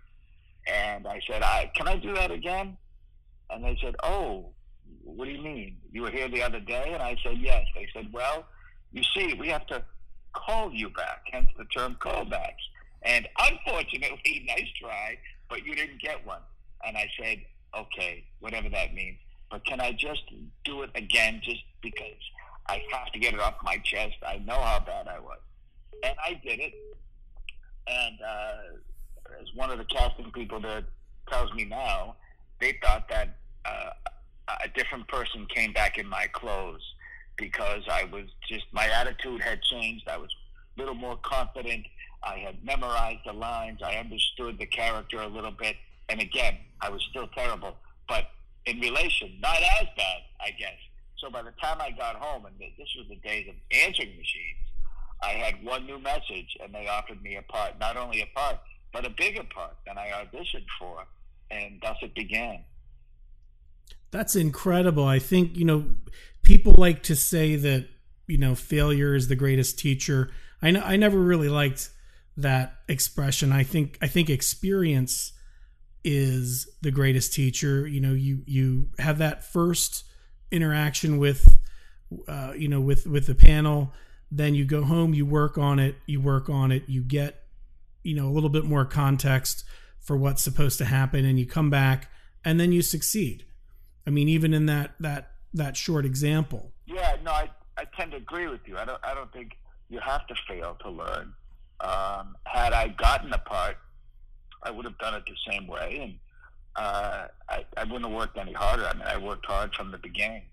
and 0.68 1.08
I 1.08 1.22
said, 1.28 1.42
I, 1.44 1.72
can 1.76 1.88
I 1.88 1.98
do 1.98 2.14
that 2.16 2.32
again? 2.32 2.78
And 3.50 3.64
they 3.64 3.78
said, 3.82 3.96
oh, 4.04 4.50
what 5.04 5.26
do 5.26 5.32
you 5.32 5.42
mean? 5.42 5.78
You 5.92 6.04
were 6.04 6.12
here 6.12 6.30
the 6.30 6.42
other 6.42 6.60
day? 6.60 6.92
And 6.94 7.02
I 7.02 7.16
said, 7.24 7.38
yes. 7.40 7.66
They 7.76 7.88
said, 7.94 8.08
well, 8.14 8.46
you 8.92 9.04
see, 9.16 9.34
we 9.40 9.48
have 9.48 9.66
to 9.68 9.84
call 10.34 10.72
you 10.72 10.90
back, 10.90 11.24
hence 11.32 11.50
the 11.58 11.66
term 11.66 11.98
callbacks. 12.00 12.64
And 13.04 13.28
unfortunately, 13.40 14.46
nice 14.48 14.68
try, 14.80 15.18
but 15.50 15.66
you 15.66 15.76
didn't 15.76 16.02
get 16.02 16.26
one. 16.26 16.42
And 16.86 16.98
I 16.98 17.08
said, 17.22 17.40
okay, 17.78 18.24
whatever 18.40 18.70
that 18.70 18.94
means. 18.94 19.18
But 19.50 19.66
can 19.66 19.82
I 19.82 19.92
just 19.92 20.24
do 20.64 20.84
it 20.84 20.92
again 20.96 21.42
just 21.44 21.62
because 21.82 22.22
I 22.68 22.82
have 22.92 23.12
to 23.12 23.20
get 23.20 23.34
it 23.34 23.40
off 23.40 23.56
my 23.64 23.78
chest? 23.78 24.16
I 24.26 24.38
know 24.40 24.60
how 24.60 24.80
bad 24.80 25.08
I 25.08 25.20
was. 25.20 25.40
And 26.04 26.16
I 26.24 26.40
did 26.44 26.60
it. 26.60 26.74
And 27.88 28.20
uh, 28.22 29.42
as 29.42 29.48
one 29.56 29.72
of 29.72 29.78
the 29.78 29.86
casting 29.86 30.32
people 30.32 30.60
that 30.62 30.84
tells 31.30 31.54
me 31.54 31.66
now, 31.66 32.16
they 32.60 32.78
thought 32.84 33.10
that 33.10 33.38
uh, 33.66 33.90
a 34.64 34.68
different 34.76 35.08
person 35.08 35.46
came 35.54 35.74
back 35.74 35.98
in 35.98 36.08
my 36.08 36.28
clothes 36.34 36.82
because 37.38 37.82
I 37.92 38.06
was 38.06 38.26
just 38.48 38.66
my 38.72 38.88
attitude 38.88 39.42
had 39.42 39.62
changed. 39.64 40.08
I 40.08 40.18
was 40.18 40.30
a 40.78 40.80
little 40.80 40.96
more 40.96 41.18
confident. 41.24 41.86
I 42.24 42.38
had 42.38 42.64
memorized 42.64 43.22
the 43.26 43.34
lines. 43.34 43.80
I 43.84 43.96
understood 43.96 44.60
the 44.60 44.68
character 44.68 45.22
a 45.22 45.28
little 45.28 45.52
bit. 45.52 45.76
And 46.10 46.22
again, 46.22 46.58
I 46.82 46.90
was 46.90 47.04
still 47.10 47.28
terrible, 47.36 47.76
but 48.08 48.26
in 48.66 48.80
relation, 48.80 49.38
not 49.42 49.58
as 49.58 49.88
bad, 49.98 50.22
I 50.40 50.52
guess. 50.52 50.78
So 51.22 51.30
by 51.30 51.44
the 51.44 51.54
time 51.62 51.78
I 51.80 51.92
got 51.92 52.16
home, 52.16 52.48
and 52.48 52.56
this 52.60 52.90
was 52.98 53.08
the 53.08 53.16
days 53.18 53.48
of 53.48 53.54
answering 53.72 54.10
machines, 54.18 54.58
I 55.22 55.30
had 55.34 55.64
one 55.64 55.86
new 55.86 56.00
message, 56.00 56.58
and 56.62 56.74
they 56.74 56.88
offered 56.88 57.22
me 57.22 57.36
a 57.36 57.44
part, 57.44 57.80
not 57.80 57.96
only 57.96 58.22
a 58.22 58.28
part, 58.36 58.58
but 58.92 59.06
a 59.06 59.10
bigger 59.12 59.44
part 59.54 59.76
than 59.86 60.00
I 60.00 60.10
auditioned 60.10 60.66
for, 60.80 61.06
and 61.52 61.80
thus 61.82 61.98
it 62.02 62.16
began. 62.16 62.64
That's 64.10 64.36
incredible. 64.36 65.06
I 65.06 65.20
think, 65.20 65.56
you 65.56 65.64
know, 65.64 65.86
people 66.42 66.74
like 66.74 67.04
to 67.04 67.16
say 67.16 67.56
that, 67.56 67.88
you 68.26 68.40
know, 68.40 68.56
failure 68.56 69.14
is 69.14 69.28
the 69.28 69.36
greatest 69.36 69.78
teacher. 69.78 70.32
I 70.60 70.72
know 70.72 70.82
I 70.82 70.96
never 70.96 71.20
really 71.20 71.50
liked 71.50 71.92
that 72.36 72.76
expression. 72.88 73.52
I 73.52 73.64
think 73.64 73.98
I 74.02 74.08
think 74.08 74.30
experience 74.30 75.34
is 76.04 76.68
the 76.82 76.92
greatest 76.92 77.34
teacher. 77.34 77.88
You 77.88 78.02
know, 78.02 78.14
you 78.14 78.42
you 78.46 78.90
have 78.98 79.20
that 79.20 79.44
first 79.44 80.04
interaction 80.52 81.18
with 81.18 81.58
uh, 82.28 82.54
you 82.58 82.68
know, 82.68 82.82
with 82.82 83.08
with 83.08 83.28
the 83.28 83.36
panel, 83.36 83.94
then 84.30 84.54
you 84.54 84.66
go 84.66 84.84
home, 84.84 85.14
you 85.14 85.26
work 85.26 85.58
on 85.58 85.80
it, 85.80 85.96
you 86.06 86.20
work 86.20 86.50
on 86.50 86.72
it, 86.72 86.84
you 86.88 87.02
get 87.02 87.38
you 88.04 88.16
know, 88.16 88.28
a 88.28 88.32
little 88.32 88.50
bit 88.50 88.66
more 88.66 88.84
context 88.84 89.64
for 90.00 90.18
what's 90.18 90.42
supposed 90.42 90.80
to 90.80 90.86
happen 90.86 91.24
and 91.24 91.38
you 91.38 91.46
come 91.46 91.70
back 91.70 92.10
and 92.44 92.60
then 92.60 92.72
you 92.72 92.82
succeed 92.82 93.46
I 94.06 94.10
mean, 94.10 94.28
even 94.30 94.54
in 94.54 94.66
that 94.68 94.92
that 95.00 95.32
that 95.54 95.78
short 95.78 96.06
example. 96.06 96.72
Yeah, 96.86 97.18
no, 97.24 97.32
I 97.32 97.50
I 97.78 97.86
tend 97.96 98.12
to 98.12 98.18
agree 98.18 98.48
with 98.48 98.62
you. 98.66 98.78
I 98.78 98.86
don't 98.86 99.00
I 99.04 99.14
don't 99.14 99.32
think 99.32 99.58
you 99.90 100.00
have 100.00 100.26
to 100.28 100.36
fail 100.48 100.78
to 100.82 100.90
learn. 100.90 101.34
Um, 101.82 102.36
had 102.46 102.74
I 102.74 102.90
gotten 102.90 103.32
the 103.32 103.40
part, 103.40 103.78
I 104.64 104.72
would 104.72 104.86
have 104.86 104.98
done 105.00 105.16
it 105.16 105.24
the 105.26 105.52
same 105.52 105.68
way, 105.68 106.00
and 106.02 106.16
uh, 106.76 107.28
I 107.50 107.66
I 107.78 107.84
wouldn't 107.84 108.06
have 108.06 108.14
worked 108.14 108.38
any 108.38 108.54
harder. 108.54 108.86
I 108.86 108.94
mean, 108.94 109.04
I 109.06 109.18
worked 109.18 109.46
hard 109.46 109.74
from 109.76 109.92
the 109.92 109.98
beginning 109.98 110.44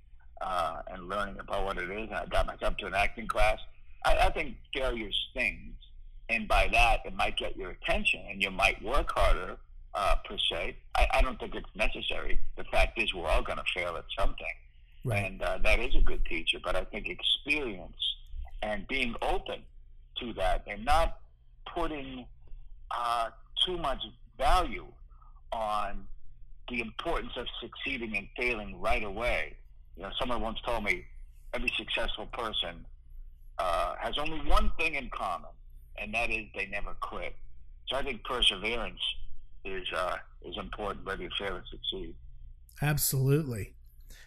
uh, 0.41 0.83
and 0.89 1.09
learning 1.09 1.39
about 1.39 1.65
what 1.65 1.79
it 1.79 1.91
is. 1.91 2.09
And 2.09 2.15
I 2.15 2.27
got 2.27 2.47
myself 2.47 2.77
to 2.79 2.87
an 2.87 2.95
acting 2.95 3.27
class. 3.27 3.59
I, 4.05 4.17
I 4.17 4.31
think 4.31 4.57
failure 4.75 5.11
stings, 5.31 5.75
and 6.29 6.47
by 6.47 6.69
that, 6.73 7.01
it 7.05 7.15
might 7.15 7.37
get 7.37 7.57
your 7.57 7.71
attention, 7.71 8.23
and 8.31 8.43
you 8.43 8.51
might 8.51 8.83
work 8.83 9.11
harder 9.13 9.57
uh, 9.95 10.17
per 10.25 10.37
se. 10.51 10.77
I, 10.97 11.07
I, 11.15 11.23
don't 11.23 11.39
think 11.39 11.55
it's 11.55 11.69
necessary. 11.75 12.39
The 12.57 12.65
fact 12.65 13.01
is, 13.01 13.13
we're 13.15 13.27
all 13.27 13.43
going 13.43 13.59
to 13.59 13.65
fail 13.75 13.97
at 13.97 14.05
something, 14.17 14.47
right. 15.05 15.25
and 15.25 15.43
uh, 15.43 15.59
that 15.65 15.81
is 15.81 15.95
a 15.97 16.01
good 16.01 16.25
teacher. 16.27 16.59
But 16.63 16.77
I 16.77 16.85
think 16.85 17.09
experience 17.09 18.17
and 18.63 18.87
being 18.89 19.15
open 19.23 19.63
to 20.21 20.33
that, 20.35 20.65
and 20.67 20.85
not 20.85 21.19
putting 21.75 22.27
uh, 22.91 23.31
too 23.65 23.79
much 23.79 24.03
value 24.37 24.87
on 25.53 26.07
the 26.69 26.81
importance 26.81 27.33
of 27.37 27.47
succeeding 27.61 28.17
and 28.17 28.29
failing 28.37 28.81
right 28.81 29.03
away. 29.03 29.55
You 29.97 30.03
know, 30.05 30.11
someone 30.19 30.41
once 30.41 30.59
told 30.65 30.85
me 30.85 31.05
every 31.55 31.73
successful 31.77 32.27
person 32.27 32.85
uh, 33.59 33.95
has 34.01 34.19
only 34.19 34.39
one 34.49 34.71
thing 34.79 34.95
in 34.95 35.11
common, 35.11 35.51
and 36.01 36.13
that 36.15 36.31
is 36.31 36.47
they 36.55 36.67
never 36.67 36.95
quit. 37.01 37.35
So 37.89 37.97
I 37.97 38.03
think 38.03 38.23
perseverance 38.25 39.01
is 39.65 39.87
uh, 39.97 40.17
is 40.45 40.57
important 40.57 41.05
whether 41.05 41.23
you 41.23 41.31
fail 41.39 41.55
or 41.55 41.65
succeed. 41.71 42.15
Absolutely. 42.81 43.75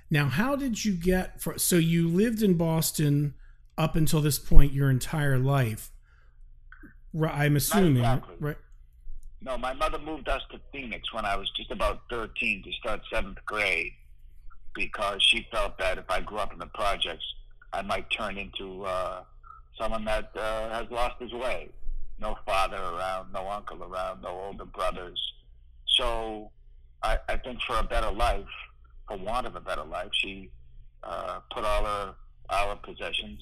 Now, 0.09 0.27
how 0.27 0.55
did 0.55 0.83
you 0.83 0.93
get? 0.93 1.41
For, 1.41 1.57
so 1.57 1.77
you 1.77 2.07
lived 2.09 2.41
in 2.41 2.55
Boston 2.55 3.35
up 3.77 3.95
until 3.95 4.19
this 4.19 4.37
point 4.37 4.73
your 4.73 4.89
entire 4.89 5.37
life. 5.37 5.91
I'm 7.15 7.55
assuming, 7.55 7.97
exactly. 7.97 8.35
right? 8.39 8.57
No, 9.41 9.57
my 9.57 9.73
mother 9.73 9.97
moved 9.97 10.29
us 10.29 10.41
to 10.51 10.59
Phoenix 10.71 11.11
when 11.13 11.25
I 11.25 11.35
was 11.35 11.49
just 11.51 11.71
about 11.71 12.01
13 12.09 12.63
to 12.63 12.71
start 12.73 13.01
seventh 13.11 13.39
grade 13.45 13.93
because 14.75 15.21
she 15.23 15.47
felt 15.51 15.77
that 15.79 15.97
if 15.97 16.05
I 16.09 16.21
grew 16.21 16.37
up 16.37 16.53
in 16.53 16.59
the 16.59 16.67
projects, 16.67 17.25
I 17.73 17.81
might 17.81 18.09
turn 18.11 18.37
into 18.37 18.83
uh, 18.85 19.23
someone 19.79 20.05
that 20.05 20.31
uh, 20.35 20.69
has 20.69 20.89
lost 20.91 21.15
his 21.19 21.33
way 21.33 21.69
no 22.21 22.37
father 22.45 22.77
around, 22.77 23.33
no 23.33 23.49
uncle 23.49 23.83
around, 23.83 24.21
no 24.21 24.29
older 24.29 24.65
brothers. 24.65 25.19
So 25.97 26.51
I, 27.01 27.17
I 27.27 27.37
think 27.37 27.59
for 27.67 27.77
a 27.77 27.83
better 27.83 28.11
life, 28.11 28.45
for 29.07 29.17
want 29.17 29.47
of 29.47 29.55
a 29.55 29.59
better 29.59 29.83
life, 29.83 30.09
she 30.13 30.51
uh, 31.03 31.39
put 31.53 31.65
all 31.65 31.83
her 31.83 32.13
our 32.49 32.75
possessions 32.75 33.41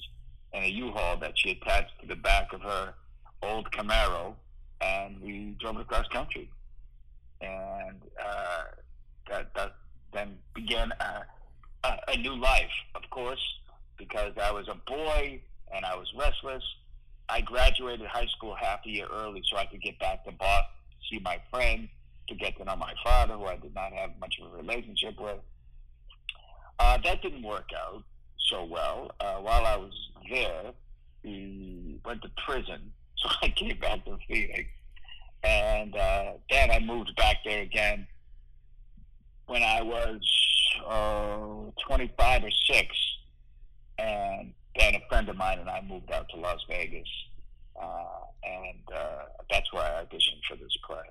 in 0.52 0.62
a 0.62 0.68
U-Haul 0.68 1.18
that 1.18 1.32
she 1.36 1.50
attached 1.50 1.92
to 2.00 2.06
the 2.06 2.16
back 2.16 2.52
of 2.52 2.62
her 2.62 2.94
old 3.42 3.70
Camaro, 3.72 4.34
and 4.80 5.20
we 5.20 5.56
drove 5.60 5.76
across 5.76 6.06
country. 6.08 6.50
And 7.40 8.00
uh, 8.22 8.62
that, 9.28 9.54
that 9.54 9.74
then 10.12 10.38
began 10.54 10.92
a, 11.00 11.24
a, 11.84 11.98
a 12.08 12.16
new 12.18 12.36
life, 12.36 12.70
of 12.94 13.02
course, 13.10 13.42
because 13.96 14.32
I 14.40 14.50
was 14.52 14.68
a 14.68 14.74
boy 14.90 15.40
and 15.74 15.84
I 15.84 15.96
was 15.96 16.12
restless 16.18 16.62
I 17.30 17.40
graduated 17.42 18.06
high 18.06 18.26
school 18.26 18.56
half 18.60 18.80
a 18.84 18.88
year 18.88 19.06
early 19.12 19.42
so 19.48 19.56
I 19.56 19.64
could 19.66 19.80
get 19.80 19.98
back 20.00 20.24
to 20.24 20.32
Boston, 20.32 20.74
see 21.08 21.20
my 21.20 21.38
friends, 21.50 21.88
to 22.28 22.34
get 22.34 22.56
to 22.58 22.64
know 22.64 22.76
my 22.76 22.92
father, 23.04 23.34
who 23.34 23.44
I 23.44 23.56
did 23.56 23.74
not 23.74 23.92
have 23.92 24.10
much 24.20 24.34
of 24.42 24.52
a 24.52 24.56
relationship 24.56 25.20
with. 25.20 25.38
Uh, 26.78 26.98
that 27.04 27.22
didn't 27.22 27.42
work 27.42 27.70
out 27.76 28.02
so 28.48 28.64
well. 28.64 29.12
Uh, 29.20 29.36
while 29.36 29.64
I 29.64 29.76
was 29.76 29.92
there, 30.28 30.72
he 31.22 32.00
went 32.04 32.22
to 32.22 32.30
prison 32.44 32.92
So 33.22 33.28
I 33.42 33.48
came 33.50 33.78
back 33.78 34.04
to 34.06 34.16
Phoenix, 34.28 34.68
and 35.42 35.94
uh, 35.94 36.32
then 36.50 36.70
I 36.70 36.78
moved 36.78 37.14
back 37.16 37.36
there 37.44 37.62
again 37.62 38.06
when 39.46 39.62
I 39.62 39.82
was 39.82 40.20
uh, 40.88 41.70
25 41.86 42.44
or 42.44 42.50
six, 42.70 42.88
and 43.98 44.54
then 44.78 44.94
a 44.94 45.00
friend 45.08 45.28
of 45.28 45.36
mine 45.36 45.58
and 45.58 45.68
I 45.68 45.82
moved 45.86 46.10
out 46.12 46.28
to 46.30 46.36
Las 46.36 46.60
Vegas, 46.68 47.08
uh, 47.80 48.24
and 48.44 48.96
uh, 48.96 49.24
that's 49.50 49.70
where 49.72 49.82
I 49.82 50.04
auditioned 50.04 50.42
for 50.48 50.56
this 50.56 50.76
play. 50.86 51.02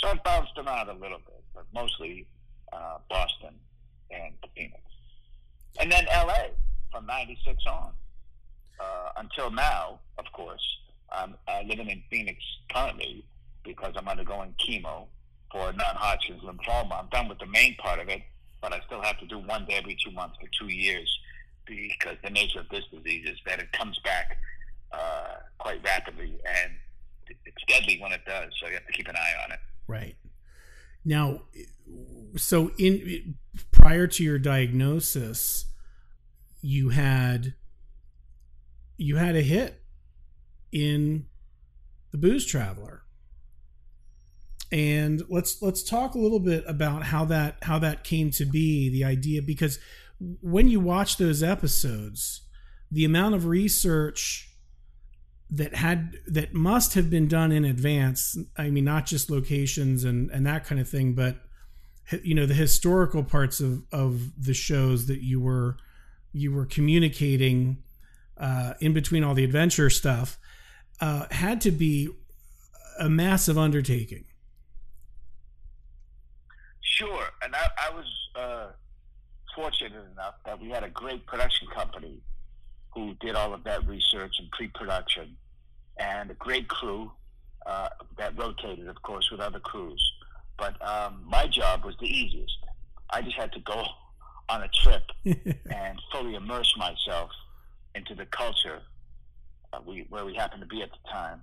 So 0.00 0.08
I 0.08 0.14
bounced 0.24 0.58
around 0.58 0.88
a 0.88 0.94
little 0.94 1.18
bit, 1.18 1.42
but 1.54 1.64
mostly 1.72 2.26
uh, 2.72 2.98
Boston 3.08 3.54
and 4.10 4.34
Phoenix, 4.54 4.82
and 5.80 5.90
then 5.90 6.06
L.A. 6.10 6.50
from 6.92 7.06
'96 7.06 7.64
on 7.66 7.92
uh, 8.78 9.08
until 9.16 9.50
now. 9.50 10.00
Of 10.18 10.24
course, 10.32 10.62
I'm 11.12 11.34
uh, 11.48 11.60
living 11.66 11.88
in 11.88 12.02
Phoenix 12.10 12.38
currently 12.72 13.24
because 13.64 13.92
I'm 13.96 14.08
undergoing 14.08 14.54
chemo 14.60 15.06
for 15.50 15.72
non-Hodgkin's 15.72 16.42
lymphoma. 16.42 17.00
I'm 17.00 17.08
done 17.10 17.28
with 17.28 17.38
the 17.38 17.46
main 17.46 17.76
part 17.76 18.00
of 18.00 18.08
it, 18.08 18.22
but 18.60 18.72
I 18.72 18.80
still 18.86 19.02
have 19.02 19.18
to 19.20 19.26
do 19.26 19.38
one 19.38 19.66
day 19.66 19.74
every 19.74 19.96
two 20.04 20.10
months 20.10 20.36
for 20.40 20.48
two 20.58 20.72
years 20.72 21.18
because 21.66 22.16
the 22.22 22.30
nature 22.30 22.60
of 22.60 22.68
this 22.68 22.84
disease 22.92 23.28
is 23.28 23.38
that 23.46 23.58
it 23.58 23.72
comes 23.72 23.98
back 24.00 24.36
uh, 24.92 25.36
quite 25.58 25.82
rapidly 25.84 26.38
and 26.46 26.72
it's 27.44 27.64
deadly 27.68 27.98
when 28.00 28.12
it 28.12 28.20
does. 28.26 28.52
So 28.60 28.68
you 28.68 28.74
have 28.74 28.86
to 28.86 28.92
keep 28.92 29.08
an 29.08 29.16
eye 29.16 29.44
on 29.44 29.52
it. 29.52 29.58
Right. 29.88 30.16
Now, 31.04 31.42
so 32.36 32.72
in 32.78 33.36
prior 33.70 34.06
to 34.08 34.24
your 34.24 34.38
diagnosis, 34.38 35.66
you 36.60 36.90
had 36.90 37.54
you 38.96 39.16
had 39.16 39.36
a 39.36 39.42
hit 39.42 39.82
in 40.76 41.24
the 42.12 42.18
Booze 42.18 42.44
Traveler. 42.44 43.02
And 44.70 45.22
let's 45.30 45.62
let's 45.62 45.82
talk 45.82 46.14
a 46.14 46.18
little 46.18 46.40
bit 46.40 46.64
about 46.66 47.04
how 47.04 47.24
that 47.26 47.56
how 47.62 47.78
that 47.78 48.04
came 48.04 48.30
to 48.32 48.44
be 48.44 48.90
the 48.90 49.04
idea 49.04 49.40
because 49.40 49.78
when 50.18 50.68
you 50.68 50.80
watch 50.80 51.16
those 51.16 51.42
episodes 51.42 52.42
the 52.90 53.04
amount 53.04 53.34
of 53.34 53.46
research 53.46 54.50
that 55.50 55.76
had 55.76 56.16
that 56.26 56.52
must 56.52 56.94
have 56.94 57.08
been 57.08 57.28
done 57.28 57.52
in 57.52 57.64
advance 57.64 58.36
i 58.56 58.68
mean 58.68 58.84
not 58.84 59.06
just 59.06 59.30
locations 59.30 60.02
and 60.02 60.30
and 60.30 60.44
that 60.46 60.64
kind 60.64 60.80
of 60.80 60.88
thing 60.88 61.14
but 61.14 61.36
you 62.24 62.34
know 62.34 62.46
the 62.46 62.54
historical 62.54 63.22
parts 63.22 63.60
of 63.60 63.84
of 63.92 64.32
the 64.42 64.54
shows 64.54 65.06
that 65.06 65.22
you 65.22 65.40
were 65.40 65.76
you 66.32 66.52
were 66.52 66.66
communicating 66.66 67.82
uh, 68.38 68.74
in 68.80 68.92
between 68.92 69.22
all 69.22 69.34
the 69.34 69.44
adventure 69.44 69.88
stuff 69.88 70.38
uh, 71.00 71.26
had 71.30 71.60
to 71.60 71.70
be 71.70 72.08
a 72.98 73.08
massive 73.08 73.58
undertaking 73.58 74.24
Sure, 76.96 77.24
and 77.42 77.54
I, 77.54 77.68
I 77.88 77.94
was 77.94 78.06
uh, 78.34 78.66
fortunate 79.54 80.02
enough 80.12 80.36
that 80.46 80.58
we 80.58 80.70
had 80.70 80.82
a 80.82 80.88
great 80.88 81.26
production 81.26 81.68
company 81.74 82.22
who 82.94 83.12
did 83.20 83.34
all 83.34 83.52
of 83.52 83.64
that 83.64 83.86
research 83.86 84.32
and 84.38 84.50
pre-production, 84.52 85.36
and 85.98 86.30
a 86.30 86.34
great 86.34 86.68
crew 86.68 87.12
uh, 87.66 87.90
that 88.16 88.38
rotated, 88.38 88.88
of 88.88 89.02
course, 89.02 89.30
with 89.30 89.40
other 89.40 89.58
crews. 89.58 90.02
But 90.56 90.80
um, 90.80 91.22
my 91.26 91.46
job 91.46 91.84
was 91.84 91.94
the 92.00 92.06
easiest. 92.06 92.56
I 93.10 93.20
just 93.20 93.36
had 93.36 93.52
to 93.52 93.60
go 93.60 93.84
on 94.48 94.62
a 94.62 94.68
trip 94.68 95.02
and 95.70 96.00
fully 96.10 96.34
immerse 96.34 96.74
myself 96.78 97.30
into 97.94 98.14
the 98.14 98.24
culture 98.26 98.80
uh, 99.76 99.80
we, 99.86 100.06
where 100.08 100.24
we 100.24 100.34
happened 100.34 100.62
to 100.62 100.66
be 100.66 100.82
at 100.82 100.90
the 100.90 101.10
time, 101.10 101.40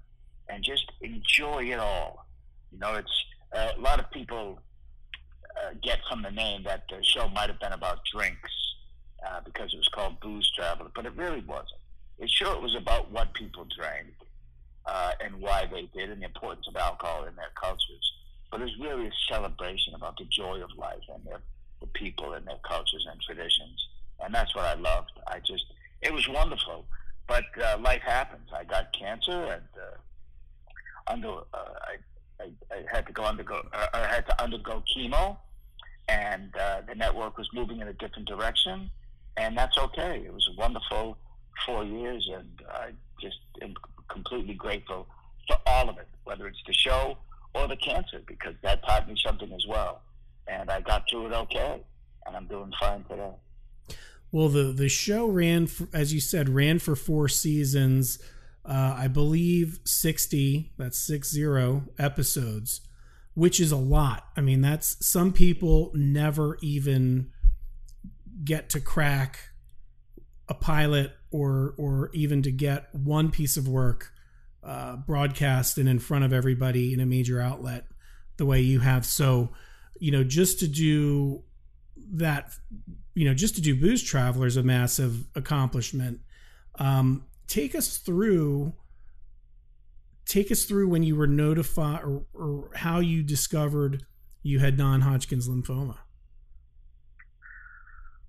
and 0.50 0.63
just 0.63 0.92
enjoy 1.02 1.63
it 1.66 1.80
all. 1.80 2.25
You 2.72 2.80
know, 2.80 2.96
it's 2.96 3.25
uh, 3.56 3.70
a 3.78 3.82
lot 3.82 4.00
of 4.00 4.10
people 4.12 4.60
uh, 5.58 5.74
get 5.82 6.00
from 6.10 6.22
the 6.22 6.32
name 6.32 6.63
that 6.63 6.84
the 6.90 7.04
show 7.04 7.28
might 7.30 7.50
have 7.50 7.60
been 7.60 7.74
about 7.74 8.00
drinks 8.12 8.52
uh, 9.28 9.39
because 9.46 9.74
it 9.74 9.78
was 9.78 9.89
called 9.93 10.19
Booze 10.19 10.52
Traveler, 10.56 10.89
but 10.96 11.06
it 11.06 11.15
really 11.15 11.41
wasn't. 11.41 11.80
It 12.19 12.30
sure 12.30 12.54
it 12.56 12.62
was 12.62 12.76
about 12.76 13.12
what 13.12 13.34
people 13.34 13.65
drank 13.78 14.08
uh, 14.86 15.12
and 15.24 15.36
why 15.36 15.67
they 15.72 15.89
did 15.98 16.10
and 16.10 16.22
the 16.22 16.26
importance 16.26 16.67
of 16.67 16.76
alcohol 16.76 17.26
in 17.26 17.36
their 17.36 17.52
cultures. 17.60 18.13
But 18.52 18.62
it 18.62 18.65
was 18.65 18.80
really 18.80 19.08
a 19.08 19.12
celebration 19.30 19.93
about 19.96 20.17
the 20.17 20.26
joy 20.26 20.62
of 20.62 20.69
life 20.78 21.02
and 21.13 21.24
their, 21.26 21.39
the 21.82 21.88
people 21.88 22.34
and 22.34 22.46
their 22.46 22.60
cultures 22.67 23.08
and 23.10 23.19
traditions. 23.22 23.88
And 24.19 24.34
that's 24.34 24.56
what 24.56 24.65
I 24.65 24.76
loved. 24.76 25.12
I 25.28 25.39
just, 25.39 25.65
it 26.02 26.13
was 26.13 26.28
wonderful. 26.28 26.86
But 27.28 27.46
uh, 27.64 27.78
life 27.80 28.02
happens. 28.06 28.50
I 28.54 28.64
got 28.64 28.94
cancer 28.94 29.44
and 29.44 29.64
uh, 29.78 31.12
under, 31.12 31.30
uh, 31.30 31.74
I 31.82 31.98
I, 32.40 32.52
I 32.72 32.84
had 32.92 33.06
to 33.08 33.14
go 33.14 33.24
undergo 33.24 33.66
uh, 33.74 33.88
I 33.94 34.08
had 34.08 34.26
to 34.28 34.44
undergo 34.44 34.84
chemo, 34.96 35.38
and 36.08 36.54
uh, 36.56 36.82
the 36.88 36.96
network 36.96 37.38
was 37.38 37.50
moving 37.54 37.80
in 37.80 37.88
a 37.88 37.94
different 37.94 38.28
direction, 38.28 38.90
and 39.38 39.58
that's 39.58 39.78
okay. 39.78 40.24
It 40.26 40.34
was 40.34 40.48
a 40.52 40.60
wonderful 40.60 41.18
four 41.66 41.84
years, 41.84 42.30
and 42.34 42.50
I 42.72 42.92
just 43.22 43.38
am 43.62 43.74
completely 44.10 44.56
grateful 44.56 45.08
for 45.48 45.58
all 45.66 45.90
of 45.90 45.98
it, 45.98 46.08
whether 46.24 46.48
it's 46.48 46.62
the 46.68 46.74
show 46.74 47.18
or 47.56 47.68
the 47.68 47.78
cancer, 47.78 48.22
because 48.26 48.56
that 48.64 48.84
taught 48.86 49.08
me 49.08 49.16
something 49.24 49.52
as 49.54 49.66
well, 49.68 50.02
and 50.48 50.70
I 50.70 50.82
got 50.82 51.10
through 51.10 51.28
it 51.28 51.34
okay, 51.34 51.82
and 52.26 52.36
I'm 52.36 52.48
doing 52.48 52.74
fine 52.80 53.04
today. 53.10 53.32
Well, 54.34 54.50
the 54.50 54.74
the 54.74 54.89
show 54.89 55.28
ran, 55.28 55.67
for, 55.67 55.88
as 55.93 56.13
you 56.13 56.19
said, 56.19 56.50
ran 56.50 56.80
for 56.80 56.98
four 56.98 57.30
seasons 57.30 58.19
uh, 58.65 58.96
I 58.98 59.08
believe 59.08 59.80
60, 59.84 60.72
that's 60.78 61.06
six 61.06 61.30
zero 61.30 61.84
episodes, 62.00 62.82
which 63.34 63.60
is 63.60 63.72
a 63.72 63.78
lot. 63.78 64.28
I 64.38 64.41
mean, 64.41 64.62
that's 64.62 65.06
some 65.06 65.34
people 65.34 65.91
never 65.93 66.58
even 66.62 67.32
get 68.43 68.69
to 68.69 68.80
crack 68.80 69.39
a 70.48 70.54
pilot 70.54 71.12
or 71.32 71.74
or 71.78 72.10
even 72.13 72.41
to 72.43 72.52
get 72.52 72.93
one 72.93 73.32
piece 73.32 73.58
of 73.58 73.67
work 73.67 74.12
uh, 74.63 74.96
broadcast 74.98 75.78
and 75.78 75.89
in 75.89 76.00
front 76.00 76.24
of 76.24 76.34
everybody 76.34 76.93
in 76.93 77.00
a 77.00 77.06
major 77.06 77.41
outlet 77.41 77.86
the 78.38 78.46
way 78.46 78.62
you 78.62 78.80
have. 78.80 79.06
So, 79.06 79.52
you 80.00 80.12
know, 80.12 80.24
just 80.24 80.60
to 80.60 80.67
do 80.67 81.43
that, 81.95 82.51
you 83.13 83.25
know, 83.25 83.34
just 83.34 83.56
to 83.56 83.62
do 83.62 83.75
Booze 83.75 84.03
is 84.45 84.58
a 84.58 84.63
massive 84.63 85.27
accomplishment. 85.36 86.19
Um, 86.79 87.25
take 87.47 87.75
us 87.75 87.97
through 87.97 88.73
take 90.25 90.49
us 90.51 90.63
through 90.63 90.88
when 90.88 91.03
you 91.03 91.17
were 91.17 91.27
notified 91.27 92.01
or, 92.01 92.23
or 92.34 92.71
how 92.75 92.99
you 92.99 93.21
discovered 93.21 94.06
you 94.41 94.58
had 94.60 94.77
non-hodgkin's 94.77 95.49
lymphoma 95.49 95.97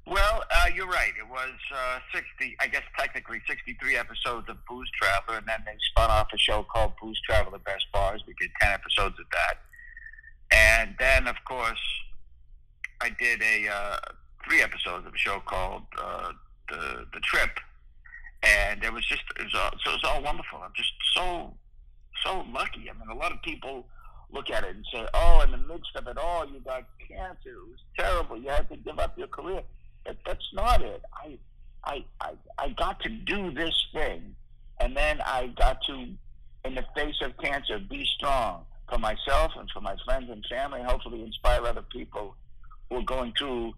well, 0.06 0.44
uh, 0.54 0.68
you're 0.74 0.86
right. 0.86 1.12
It 1.18 1.26
was 1.28 1.54
uh, 1.74 1.98
60, 2.12 2.56
I 2.60 2.66
guess 2.66 2.82
technically 2.98 3.40
63 3.48 3.96
episodes 3.96 4.48
of 4.50 4.58
Booze 4.68 4.90
Traveler, 5.00 5.38
and 5.38 5.46
then 5.48 5.62
they 5.64 5.76
spun 5.90 6.10
off 6.10 6.28
a 6.34 6.36
show 6.36 6.62
called 6.62 6.92
Booze 7.00 7.18
Traveler 7.26 7.58
Best 7.58 7.86
Bars. 7.90 8.22
We 8.26 8.34
did 8.38 8.50
10 8.60 8.72
episodes 8.72 9.18
of 9.18 9.24
that. 9.32 9.60
And 10.52 10.94
then, 10.98 11.26
of 11.26 11.36
course, 11.48 11.80
I 13.04 13.10
did 13.10 13.42
a 13.42 13.68
uh, 13.68 13.96
three 14.48 14.62
episodes 14.62 15.06
of 15.06 15.12
a 15.12 15.18
show 15.18 15.38
called 15.44 15.82
uh, 16.02 16.32
the, 16.70 17.04
the 17.12 17.20
Trip, 17.20 17.50
and 18.42 18.82
it 18.82 18.90
was 18.90 19.04
just 19.06 19.22
it 19.38 19.44
was 19.44 19.54
all, 19.54 19.70
so 19.84 19.90
it 19.90 20.00
was 20.02 20.04
all 20.04 20.22
wonderful. 20.22 20.58
I'm 20.64 20.72
just 20.74 20.92
so 21.14 21.52
so 22.24 22.46
lucky. 22.50 22.88
I 22.88 22.94
mean, 22.98 23.10
a 23.10 23.14
lot 23.14 23.30
of 23.30 23.42
people 23.42 23.84
look 24.32 24.48
at 24.48 24.64
it 24.64 24.74
and 24.74 24.86
say, 24.90 25.06
"Oh, 25.12 25.42
in 25.42 25.50
the 25.50 25.58
midst 25.58 25.90
of 25.96 26.06
it 26.06 26.16
all, 26.16 26.48
you 26.48 26.60
got 26.60 26.84
cancer. 27.06 27.50
It 27.50 27.68
was 27.68 27.80
terrible. 27.98 28.38
You 28.38 28.48
had 28.48 28.70
to 28.70 28.76
give 28.78 28.98
up 28.98 29.18
your 29.18 29.28
career." 29.28 29.60
But 30.06 30.16
that's 30.24 30.48
not 30.54 30.80
it. 30.80 31.02
I 31.12 31.38
I 31.84 32.04
I 32.22 32.32
I 32.58 32.68
got 32.70 33.00
to 33.00 33.10
do 33.10 33.50
this 33.50 33.86
thing, 33.92 34.34
and 34.80 34.96
then 34.96 35.20
I 35.20 35.48
got 35.58 35.82
to, 35.88 36.08
in 36.64 36.74
the 36.74 36.86
face 36.96 37.20
of 37.20 37.36
cancer, 37.36 37.78
be 37.78 38.06
strong 38.16 38.64
for 38.88 38.96
myself 38.96 39.52
and 39.58 39.70
for 39.70 39.82
my 39.82 39.94
friends 40.06 40.30
and 40.30 40.42
family. 40.48 40.82
Hopefully, 40.82 41.22
inspire 41.22 41.66
other 41.66 41.82
people 41.82 42.34
who 42.90 42.96
are 42.98 43.02
going 43.02 43.32
through 43.38 43.74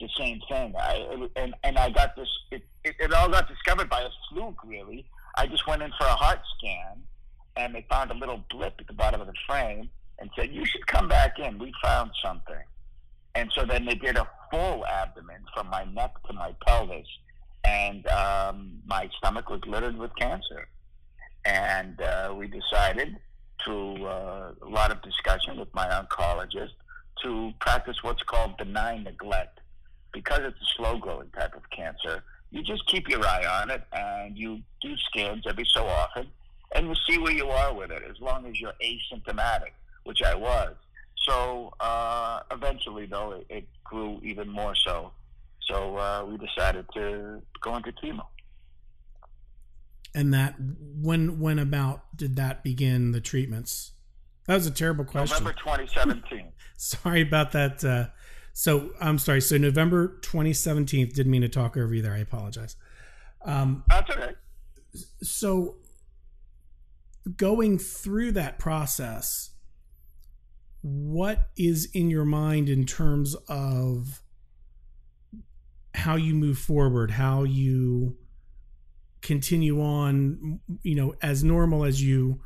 the 0.00 0.08
same 0.18 0.40
thing. 0.48 0.74
I 0.78 1.28
and 1.36 1.54
and 1.62 1.78
I 1.78 1.90
got 1.90 2.16
this. 2.16 2.28
It, 2.50 2.62
it, 2.84 2.96
it 2.98 3.12
all 3.12 3.28
got 3.28 3.48
discovered 3.48 3.88
by 3.88 4.00
a 4.00 4.08
fluke, 4.28 4.64
really. 4.64 5.06
I 5.36 5.46
just 5.46 5.66
went 5.66 5.82
in 5.82 5.92
for 5.98 6.06
a 6.06 6.14
heart 6.14 6.40
scan, 6.58 7.02
and 7.56 7.74
they 7.74 7.86
found 7.90 8.10
a 8.10 8.14
little 8.14 8.44
blip 8.50 8.74
at 8.78 8.86
the 8.86 8.92
bottom 8.92 9.20
of 9.20 9.26
the 9.26 9.34
frame, 9.46 9.90
and 10.18 10.30
said, 10.36 10.52
"You 10.52 10.64
should 10.64 10.86
come 10.86 11.08
back 11.08 11.38
in. 11.38 11.58
We 11.58 11.72
found 11.82 12.10
something." 12.24 12.64
And 13.34 13.50
so 13.54 13.64
then 13.64 13.84
they 13.84 13.94
did 13.94 14.16
a 14.16 14.28
full 14.50 14.84
abdomen 14.86 15.44
from 15.54 15.68
my 15.68 15.84
neck 15.84 16.12
to 16.26 16.32
my 16.32 16.52
pelvis, 16.66 17.06
and 17.64 18.06
um, 18.08 18.80
my 18.86 19.08
stomach 19.18 19.48
was 19.50 19.60
littered 19.66 19.96
with 19.96 20.14
cancer. 20.16 20.68
And 21.44 22.00
uh, 22.00 22.34
we 22.36 22.48
decided, 22.48 23.16
through 23.64 24.04
uh, 24.04 24.52
a 24.62 24.68
lot 24.68 24.90
of 24.90 25.00
discussion 25.02 25.58
with 25.58 25.72
my 25.74 25.86
oncologist, 25.88 26.72
to 27.22 27.52
practice 27.60 27.96
what's 28.02 28.22
called 28.22 28.56
benign 28.56 29.04
neglect 29.04 29.60
because 30.12 30.40
it's 30.40 30.60
a 30.60 30.76
slow 30.76 30.98
growing 30.98 31.28
type 31.30 31.54
of 31.54 31.62
cancer, 31.70 32.22
you 32.50 32.62
just 32.62 32.86
keep 32.86 33.08
your 33.08 33.24
eye 33.24 33.44
on 33.62 33.70
it 33.70 33.82
and 33.92 34.36
you 34.36 34.60
do 34.80 34.96
scans 34.96 35.46
every 35.46 35.64
so 35.72 35.86
often 35.86 36.26
and 36.74 36.88
you 36.88 36.94
see 37.08 37.18
where 37.18 37.32
you 37.32 37.48
are 37.48 37.74
with 37.74 37.90
it. 37.90 38.02
As 38.08 38.20
long 38.20 38.46
as 38.46 38.60
you're 38.60 38.74
asymptomatic, 38.82 39.70
which 40.04 40.22
I 40.22 40.34
was. 40.34 40.74
So 41.28 41.72
uh, 41.80 42.40
eventually, 42.50 43.06
though, 43.06 43.32
it, 43.32 43.46
it 43.48 43.68
grew 43.84 44.20
even 44.22 44.48
more 44.48 44.74
so. 44.74 45.12
So 45.66 45.96
uh, 45.96 46.24
we 46.26 46.38
decided 46.38 46.86
to 46.94 47.42
go 47.60 47.76
into 47.76 47.92
chemo. 47.92 48.26
And 50.14 50.34
that 50.34 50.56
when 50.58 51.38
when 51.38 51.58
about 51.58 52.16
did 52.16 52.34
that 52.36 52.64
begin 52.64 53.12
the 53.12 53.20
treatments? 53.20 53.92
That 54.50 54.56
was 54.56 54.66
a 54.66 54.72
terrible 54.72 55.04
question. 55.04 55.44
November 55.44 55.56
2017. 55.60 56.48
sorry 56.76 57.20
about 57.20 57.52
that. 57.52 57.84
Uh, 57.84 58.06
so 58.52 58.90
I'm 59.00 59.16
sorry. 59.16 59.40
So 59.40 59.56
November 59.58 60.18
2017. 60.22 61.10
Didn't 61.10 61.30
mean 61.30 61.42
to 61.42 61.48
talk 61.48 61.76
over 61.76 61.94
you 61.94 62.02
there. 62.02 62.14
I 62.14 62.18
apologize. 62.18 62.74
Um, 63.44 63.84
That's 63.88 64.10
okay. 64.10 64.32
So 65.22 65.76
going 67.36 67.78
through 67.78 68.32
that 68.32 68.58
process, 68.58 69.50
what 70.82 71.50
is 71.56 71.88
in 71.94 72.10
your 72.10 72.24
mind 72.24 72.68
in 72.68 72.86
terms 72.86 73.36
of 73.48 74.20
how 75.94 76.16
you 76.16 76.34
move 76.34 76.58
forward, 76.58 77.12
how 77.12 77.44
you 77.44 78.16
continue 79.22 79.80
on, 79.80 80.58
you 80.82 80.96
know, 80.96 81.14
as 81.22 81.44
normal 81.44 81.84
as 81.84 82.02
you 82.02 82.40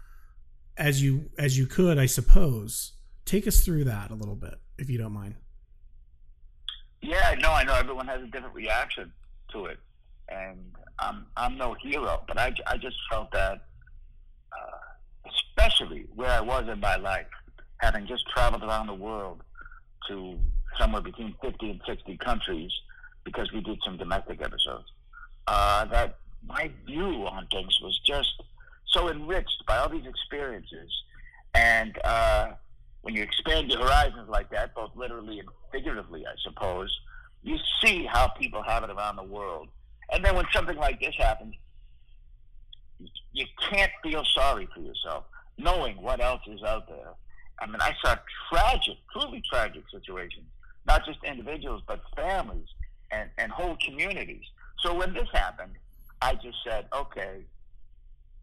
as 0.76 1.02
you 1.02 1.30
as 1.38 1.58
you 1.58 1.66
could, 1.66 1.98
I 1.98 2.06
suppose. 2.06 2.92
Take 3.24 3.46
us 3.46 3.64
through 3.64 3.84
that 3.84 4.10
a 4.10 4.14
little 4.14 4.34
bit, 4.34 4.56
if 4.78 4.90
you 4.90 4.98
don't 4.98 5.12
mind. 5.12 5.36
Yeah, 7.00 7.34
no, 7.38 7.52
I 7.52 7.64
know 7.64 7.74
everyone 7.74 8.06
has 8.08 8.22
a 8.22 8.26
different 8.26 8.54
reaction 8.54 9.12
to 9.52 9.66
it, 9.66 9.78
and 10.28 10.58
I'm 10.98 11.26
I'm 11.36 11.56
no 11.56 11.74
hero, 11.74 12.22
but 12.26 12.38
I, 12.38 12.54
I 12.66 12.76
just 12.76 12.96
felt 13.10 13.30
that, 13.32 13.66
uh, 14.52 15.30
especially 15.30 16.06
where 16.14 16.30
I 16.30 16.40
was 16.40 16.68
in 16.68 16.80
my 16.80 16.96
life, 16.96 17.26
having 17.78 18.06
just 18.06 18.24
traveled 18.34 18.62
around 18.62 18.86
the 18.86 18.94
world 18.94 19.42
to 20.08 20.38
somewhere 20.78 21.02
between 21.02 21.34
50 21.42 21.70
and 21.70 21.80
60 21.86 22.16
countries 22.18 22.70
because 23.24 23.50
we 23.52 23.60
did 23.60 23.78
some 23.84 23.96
domestic 23.96 24.40
episodes, 24.42 24.84
uh, 25.46 25.84
that 25.86 26.18
my 26.46 26.70
view 26.86 27.26
on 27.26 27.46
things 27.48 27.78
was 27.82 27.98
just 28.04 28.42
so 28.94 29.08
enriched 29.10 29.62
by 29.66 29.76
all 29.76 29.88
these 29.90 30.06
experiences. 30.06 30.90
And 31.54 31.98
uh, 32.04 32.52
when 33.02 33.14
you 33.14 33.22
expand 33.22 33.70
your 33.70 33.80
horizons 33.80 34.28
like 34.28 34.48
that, 34.50 34.74
both 34.74 34.92
literally 34.94 35.40
and 35.40 35.48
figuratively, 35.70 36.24
I 36.26 36.34
suppose, 36.42 36.90
you 37.42 37.58
see 37.82 38.06
how 38.06 38.28
people 38.28 38.62
have 38.62 38.84
it 38.84 38.90
around 38.90 39.16
the 39.16 39.24
world. 39.24 39.68
And 40.10 40.24
then 40.24 40.34
when 40.34 40.46
something 40.52 40.76
like 40.76 41.00
this 41.00 41.14
happens, 41.18 41.54
you 43.32 43.44
can't 43.70 43.92
feel 44.02 44.24
sorry 44.34 44.68
for 44.74 44.80
yourself, 44.80 45.24
knowing 45.58 46.00
what 46.00 46.22
else 46.22 46.40
is 46.46 46.62
out 46.62 46.88
there. 46.88 47.10
I 47.60 47.66
mean, 47.66 47.80
I 47.80 47.94
saw 48.02 48.16
tragic, 48.50 48.96
truly 49.12 49.42
tragic 49.50 49.84
situations, 49.92 50.46
not 50.86 51.04
just 51.04 51.18
individuals, 51.24 51.82
but 51.86 52.00
families 52.16 52.68
and, 53.10 53.28
and 53.38 53.52
whole 53.52 53.76
communities. 53.84 54.44
So 54.80 54.94
when 54.94 55.12
this 55.12 55.28
happened, 55.32 55.72
I 56.22 56.34
just 56.34 56.56
said, 56.64 56.86
okay, 56.94 57.44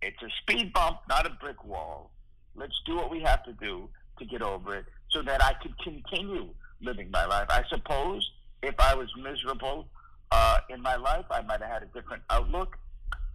it's 0.01 0.21
a 0.21 0.29
speed 0.41 0.73
bump, 0.73 0.99
not 1.07 1.25
a 1.25 1.29
brick 1.29 1.63
wall. 1.63 2.11
Let's 2.55 2.79
do 2.85 2.95
what 2.95 3.09
we 3.09 3.21
have 3.21 3.43
to 3.43 3.53
do 3.53 3.89
to 4.19 4.25
get 4.25 4.41
over 4.41 4.75
it 4.75 4.85
so 5.09 5.21
that 5.21 5.43
I 5.43 5.53
could 5.61 5.77
continue 5.79 6.49
living 6.81 7.09
my 7.11 7.25
life. 7.25 7.47
I 7.49 7.63
suppose 7.69 8.29
if 8.63 8.75
I 8.79 8.95
was 8.95 9.09
miserable 9.17 9.87
uh, 10.31 10.59
in 10.69 10.81
my 10.81 10.95
life, 10.95 11.25
I 11.29 11.41
might 11.41 11.61
have 11.61 11.69
had 11.69 11.83
a 11.83 11.87
different 11.87 12.23
outlook. 12.29 12.77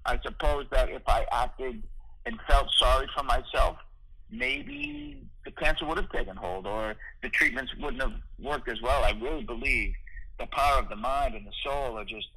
I 0.04 0.18
suppose 0.22 0.66
that 0.70 0.88
if 0.90 1.02
I 1.06 1.26
acted 1.32 1.82
and 2.24 2.38
felt 2.48 2.68
sorry 2.78 3.08
for 3.16 3.24
myself, 3.24 3.76
maybe 4.30 5.22
the 5.44 5.50
cancer 5.52 5.86
would 5.86 5.98
have 5.98 6.10
taken 6.10 6.36
hold 6.36 6.66
or 6.66 6.94
the 7.22 7.28
treatments 7.28 7.72
wouldn't 7.80 8.02
have 8.02 8.14
worked 8.40 8.68
as 8.68 8.80
well. 8.82 9.04
I 9.04 9.12
really 9.20 9.44
believe 9.44 9.94
the 10.38 10.46
power 10.46 10.80
of 10.80 10.88
the 10.88 10.96
mind 10.96 11.34
and 11.34 11.46
the 11.46 11.52
soul 11.64 11.98
are 11.98 12.04
just 12.04 12.28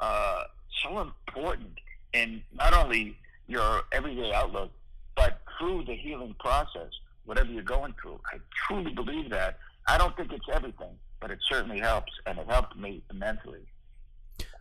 uh, 0.00 0.44
so 0.82 1.00
important 1.00 1.78
in 2.12 2.42
not 2.54 2.74
only 2.74 3.16
your 3.46 3.82
everyday 3.92 4.32
outlook, 4.32 4.70
but 5.16 5.40
through 5.58 5.84
the 5.84 5.94
healing 5.94 6.34
process, 6.38 6.90
whatever 7.24 7.50
you're 7.50 7.62
going 7.62 7.94
through. 8.00 8.20
I 8.32 8.38
truly 8.66 8.92
believe 8.92 9.30
that. 9.30 9.58
I 9.86 9.98
don't 9.98 10.16
think 10.16 10.32
it's 10.32 10.46
everything, 10.52 10.96
but 11.20 11.30
it 11.30 11.38
certainly 11.48 11.78
helps, 11.78 12.12
and 12.26 12.38
it 12.38 12.46
helped 12.48 12.76
me 12.76 13.02
immensely. 13.10 13.60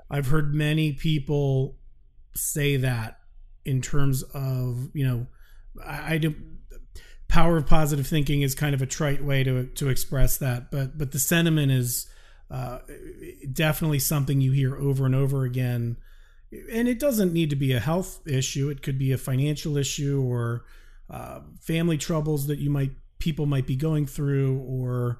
I've 0.09 0.27
heard 0.27 0.53
many 0.53 0.93
people 0.93 1.77
say 2.35 2.77
that 2.77 3.19
in 3.65 3.81
terms 3.81 4.23
of 4.33 4.89
you 4.93 5.07
know, 5.07 5.27
I, 5.83 6.15
I 6.15 6.17
do. 6.17 6.35
Power 7.29 7.57
of 7.57 7.65
positive 7.65 8.05
thinking 8.05 8.43
is 8.43 8.53
kind 8.53 8.75
of 8.75 8.81
a 8.81 8.85
trite 8.85 9.23
way 9.23 9.43
to 9.43 9.65
to 9.65 9.89
express 9.89 10.37
that, 10.37 10.69
but 10.69 10.97
but 10.97 11.11
the 11.11 11.19
sentiment 11.19 11.71
is 11.71 12.07
uh, 12.51 12.79
definitely 13.51 13.99
something 13.99 14.39
you 14.39 14.51
hear 14.51 14.77
over 14.77 15.05
and 15.05 15.15
over 15.15 15.43
again 15.43 15.97
and 16.71 16.87
it 16.87 16.99
doesn't 16.99 17.33
need 17.33 17.49
to 17.49 17.55
be 17.55 17.73
a 17.73 17.79
health 17.79 18.21
issue. 18.27 18.69
It 18.69 18.81
could 18.81 18.97
be 18.97 19.11
a 19.11 19.17
financial 19.17 19.77
issue 19.77 20.21
or 20.21 20.65
uh, 21.09 21.41
family 21.61 21.97
troubles 21.97 22.47
that 22.47 22.59
you 22.59 22.69
might 22.69 22.91
people 23.19 23.45
might 23.45 23.65
be 23.65 23.75
going 23.75 24.05
through 24.05 24.59
or 24.59 25.19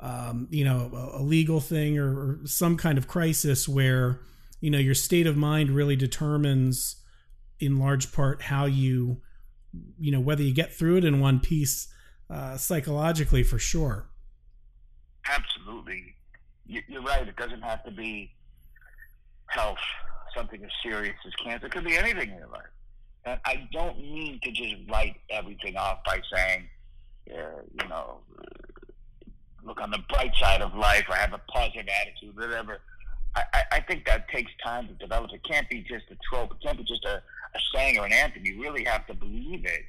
um, 0.00 0.48
you 0.50 0.64
know 0.64 0.90
a, 0.92 1.20
a 1.20 1.22
legal 1.22 1.60
thing 1.60 1.98
or, 1.98 2.08
or, 2.08 2.40
some 2.44 2.76
kind 2.76 2.98
of 2.98 3.06
crisis 3.06 3.68
where 3.68 4.20
you 4.60 4.70
know 4.70 4.78
your 4.78 4.94
state 4.94 5.26
of 5.26 5.36
mind 5.36 5.70
really 5.70 5.96
determines 5.96 6.96
in 7.60 7.78
large 7.78 8.12
part 8.12 8.42
how 8.42 8.64
you 8.64 9.20
you 9.98 10.10
know 10.10 10.20
whether 10.20 10.42
you 10.42 10.52
get 10.52 10.72
through 10.72 10.96
it 10.96 11.04
in 11.04 11.20
one 11.20 11.38
piece 11.38 11.88
uh, 12.30 12.56
psychologically 12.56 13.42
for 13.42 13.58
sure. 13.58 14.08
Absolutely. 15.26 16.14
You're 16.66 17.02
right. 17.02 17.26
It 17.26 17.36
doesn't 17.36 17.62
have 17.62 17.84
to 17.84 17.90
be 17.90 18.32
health 19.46 19.78
something 20.36 20.62
as 20.64 20.70
serious 20.82 21.16
as 21.26 21.32
cancer. 21.44 21.66
It 21.66 21.72
could 21.72 21.84
be 21.84 21.96
anything 21.96 22.30
in 22.30 22.38
your 22.38 22.48
life. 22.48 22.62
And 23.24 23.40
I 23.44 23.68
don't 23.72 23.98
mean 23.98 24.38
to 24.42 24.50
just 24.50 24.74
write 24.90 25.16
everything 25.30 25.76
off 25.76 25.98
by 26.04 26.20
saying, 26.34 26.68
uh, 27.30 27.62
you 27.80 27.88
know, 27.88 28.18
look 29.64 29.80
on 29.80 29.90
the 29.90 30.00
bright 30.10 30.34
side 30.36 30.60
of 30.60 30.74
life 30.74 31.04
or 31.08 31.14
have 31.14 31.32
a 31.32 31.40
positive 31.48 31.86
attitude, 32.00 32.36
whatever. 32.36 32.80
I, 33.34 33.62
I 33.72 33.80
think 33.80 34.04
that 34.06 34.28
takes 34.28 34.52
time 34.62 34.86
to 34.88 34.94
develop. 34.94 35.32
It 35.32 35.42
can't 35.42 35.68
be 35.68 35.80
just 35.80 36.04
a 36.10 36.16
trope. 36.30 36.52
It 36.52 36.64
can't 36.64 36.78
be 36.78 36.84
just 36.84 37.04
a, 37.04 37.16
a 37.16 37.58
saying 37.74 37.98
or 37.98 38.06
an 38.06 38.12
anthem. 38.12 38.44
You 38.44 38.60
really 38.60 38.84
have 38.84 39.06
to 39.08 39.14
believe 39.14 39.64
it. 39.64 39.82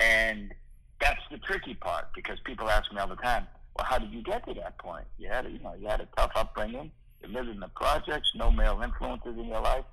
And 0.00 0.52
that's 1.00 1.20
the 1.30 1.38
tricky 1.38 1.74
part 1.74 2.06
because 2.14 2.38
people 2.44 2.68
ask 2.68 2.92
me 2.92 2.98
all 2.98 3.06
the 3.06 3.16
time, 3.16 3.46
well, 3.76 3.86
how 3.86 3.98
did 3.98 4.12
you 4.12 4.22
get 4.22 4.44
to 4.48 4.54
that 4.54 4.78
point? 4.78 5.04
You 5.18 5.28
had, 5.28 5.46
a, 5.46 5.50
you 5.50 5.60
know, 5.60 5.74
you 5.78 5.86
had 5.86 6.00
a 6.00 6.08
tough 6.16 6.32
upbringing. 6.34 6.90
In 7.22 7.32
the 7.32 7.68
projects, 7.74 8.32
no 8.34 8.50
male 8.50 8.80
influences 8.82 9.36
in 9.36 9.46
your 9.46 9.60
life 9.60 9.84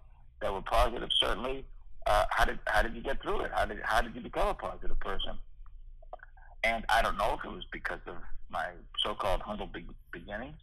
that 0.42 0.54
were 0.54 0.62
positive, 0.62 1.10
certainly. 1.20 1.66
Uh, 2.06 2.26
how 2.30 2.46
did 2.46 2.60
how 2.68 2.82
did 2.82 2.96
you 2.96 3.02
get 3.02 3.22
through 3.22 3.42
it? 3.42 3.52
How 3.54 3.66
did 3.66 3.80
how 3.84 4.02
did 4.02 4.16
you 4.16 4.22
become 4.22 4.48
a 4.48 4.54
positive 4.54 5.00
person? 5.00 5.38
And 6.64 6.86
I 6.90 7.02
don't 7.02 7.18
know 7.18 7.38
if 7.38 7.44
it 7.44 7.52
was 7.52 7.66
because 7.72 8.00
of 8.08 8.16
my 8.50 8.68
so-called 9.04 9.42
humble 9.42 9.68
be- 9.68 9.86
beginnings, 10.12 10.58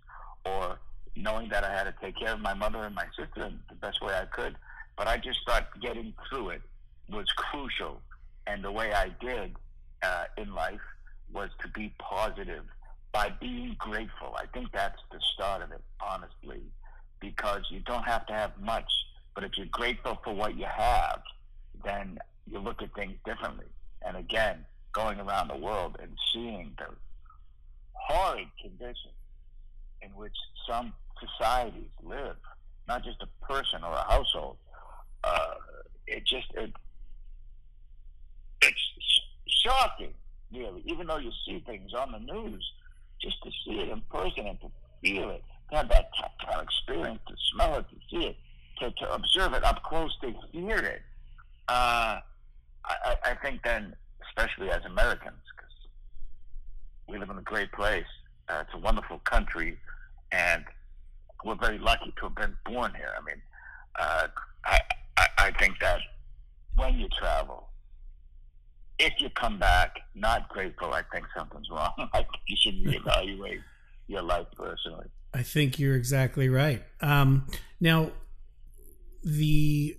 or 0.44 0.78
knowing 1.16 1.48
that 1.50 1.64
I 1.64 1.72
had 1.72 1.84
to 1.84 1.94
take 2.00 2.16
care 2.18 2.32
of 2.32 2.40
my 2.40 2.54
mother 2.54 2.84
and 2.84 2.94
my 2.94 3.06
sister 3.16 3.44
in 3.46 3.58
the 3.68 3.74
best 3.74 4.00
way 4.00 4.14
I 4.14 4.24
could. 4.26 4.56
But 4.96 5.08
I 5.08 5.16
just 5.18 5.40
thought 5.46 5.68
getting 5.80 6.14
through 6.28 6.50
it 6.50 6.62
was 7.10 7.26
crucial, 7.36 8.00
and 8.46 8.64
the 8.64 8.70
way 8.70 8.92
I 8.92 9.10
did 9.20 9.56
uh, 10.02 10.24
in 10.38 10.54
life 10.54 10.80
was 11.32 11.50
to 11.60 11.68
be 11.68 11.92
positive 11.98 12.64
by 13.12 13.30
being 13.40 13.76
grateful. 13.78 14.34
I 14.36 14.46
think 14.46 14.72
that's 14.72 15.00
the 15.10 15.20
start 15.34 15.62
of 15.62 15.70
it, 15.70 15.82
honestly, 16.00 16.62
because 17.20 17.62
you 17.70 17.80
don't 17.80 18.04
have 18.04 18.26
to 18.26 18.32
have 18.32 18.52
much, 18.60 18.90
but 19.34 19.44
if 19.44 19.52
you're 19.56 19.66
grateful 19.66 20.18
for 20.24 20.34
what 20.34 20.56
you 20.56 20.64
have, 20.64 21.20
then 21.84 22.18
you 22.50 22.58
look 22.58 22.82
at 22.82 22.94
things 22.94 23.14
differently. 23.24 23.66
And 24.04 24.16
again, 24.16 24.64
going 24.92 25.20
around 25.20 25.48
the 25.48 25.56
world 25.56 25.96
and 26.00 26.10
seeing 26.32 26.72
the 26.78 26.86
horrid 27.92 28.48
conditions 28.60 29.14
in 30.00 30.10
which 30.10 30.36
some 30.68 30.92
societies 31.20 31.90
live, 32.02 32.36
not 32.88 33.04
just 33.04 33.22
a 33.22 33.46
person 33.46 33.84
or 33.84 33.92
a 33.92 34.04
household, 34.04 34.56
uh, 35.24 35.54
it 36.06 36.26
just 36.26 36.46
it 36.54 36.72
it's 38.60 39.20
shocking, 39.46 40.12
really. 40.52 40.82
Even 40.86 41.06
though 41.06 41.18
you 41.18 41.30
see 41.46 41.62
things 41.64 41.94
on 41.94 42.12
the 42.12 42.18
news, 42.18 42.64
just 43.22 43.42
to 43.42 43.50
see 43.64 43.80
it 43.80 43.88
in 43.88 44.00
person 44.10 44.46
and 44.46 44.60
to 44.60 44.70
feel 45.00 45.30
it, 45.30 45.42
to 45.70 45.76
have 45.76 45.88
that 45.88 46.10
tactile 46.14 46.60
experience, 46.60 47.20
to 47.28 47.34
smell 47.54 47.76
it, 47.76 47.86
to 47.90 47.96
see 48.10 48.26
it, 48.26 48.36
to, 48.78 48.90
to 48.90 49.14
observe 49.14 49.54
it 49.54 49.64
up 49.64 49.82
close, 49.84 50.16
to 50.20 50.32
hear 50.50 50.78
it. 50.78 51.02
Uh, 51.68 52.18
I, 52.84 53.16
I 53.24 53.34
think 53.42 53.62
then, 53.62 53.94
especially 54.28 54.70
as 54.70 54.84
Americans, 54.84 55.40
because 55.56 55.74
we 57.08 57.18
live 57.18 57.30
in 57.30 57.38
a 57.38 57.42
great 57.42 57.70
place, 57.72 58.04
uh, 58.48 58.64
it's 58.66 58.74
a 58.74 58.78
wonderful 58.78 59.18
country, 59.20 59.78
and 60.32 60.64
we're 61.44 61.54
very 61.54 61.78
lucky 61.78 62.12
to 62.18 62.26
have 62.26 62.34
been 62.34 62.56
born 62.64 62.92
here. 62.96 63.14
I 63.18 63.24
mean, 63.24 63.42
uh, 63.98 64.26
I, 64.64 64.80
I, 65.16 65.26
I 65.38 65.50
think 65.52 65.78
that 65.80 66.00
when 66.76 66.98
you 66.98 67.08
travel, 67.08 67.68
if 69.02 69.20
you 69.20 69.28
come 69.30 69.58
back 69.58 69.98
not 70.14 70.48
grateful, 70.48 70.92
I 70.92 71.02
think 71.12 71.26
something's 71.36 71.68
wrong. 71.70 71.92
I 72.12 72.24
you 72.46 72.56
should 72.56 72.84
reevaluate 72.84 73.60
your 74.06 74.22
life 74.22 74.46
personally. 74.56 75.06
I 75.34 75.42
think 75.42 75.78
you're 75.78 75.96
exactly 75.96 76.48
right. 76.48 76.82
Um, 77.00 77.46
now, 77.80 78.12
the 79.24 79.96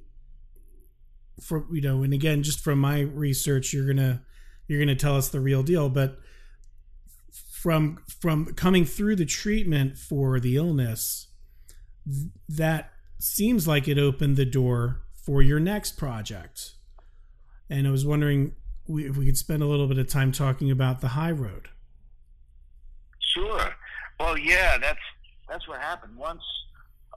from 1.41 1.67
you 1.71 1.81
know, 1.81 2.03
and 2.03 2.13
again, 2.13 2.43
just 2.43 2.61
from 2.61 2.79
my 2.79 3.01
research, 3.01 3.73
you're 3.73 3.87
gonna 3.87 4.23
you're 4.67 4.79
gonna 4.79 4.95
tell 4.95 5.17
us 5.17 5.29
the 5.29 5.39
real 5.39 5.63
deal, 5.63 5.89
but 5.89 6.19
from 7.31 7.99
from 8.21 8.53
coming 8.53 8.85
through 8.85 9.15
the 9.15 9.25
treatment 9.25 9.97
for 9.97 10.39
the 10.39 10.55
illness, 10.55 11.27
that 12.47 12.91
seems 13.19 13.67
like 13.67 13.87
it 13.87 13.97
opened 13.97 14.37
the 14.37 14.45
door 14.45 15.01
for 15.25 15.41
your 15.41 15.59
next 15.59 15.97
project. 15.97 16.73
And 17.69 17.87
I 17.87 17.91
was 17.91 18.05
wondering 18.05 18.53
if 18.87 19.17
we 19.17 19.25
could 19.25 19.37
spend 19.37 19.63
a 19.63 19.65
little 19.65 19.87
bit 19.87 19.97
of 19.97 20.07
time 20.07 20.31
talking 20.31 20.71
about 20.71 21.01
the 21.01 21.09
high 21.09 21.31
road. 21.31 21.69
Sure. 23.19 23.73
Well, 24.19 24.37
yeah, 24.37 24.77
that's 24.77 24.99
that's 25.49 25.67
what 25.67 25.79
happened. 25.79 26.15
Once 26.17 26.43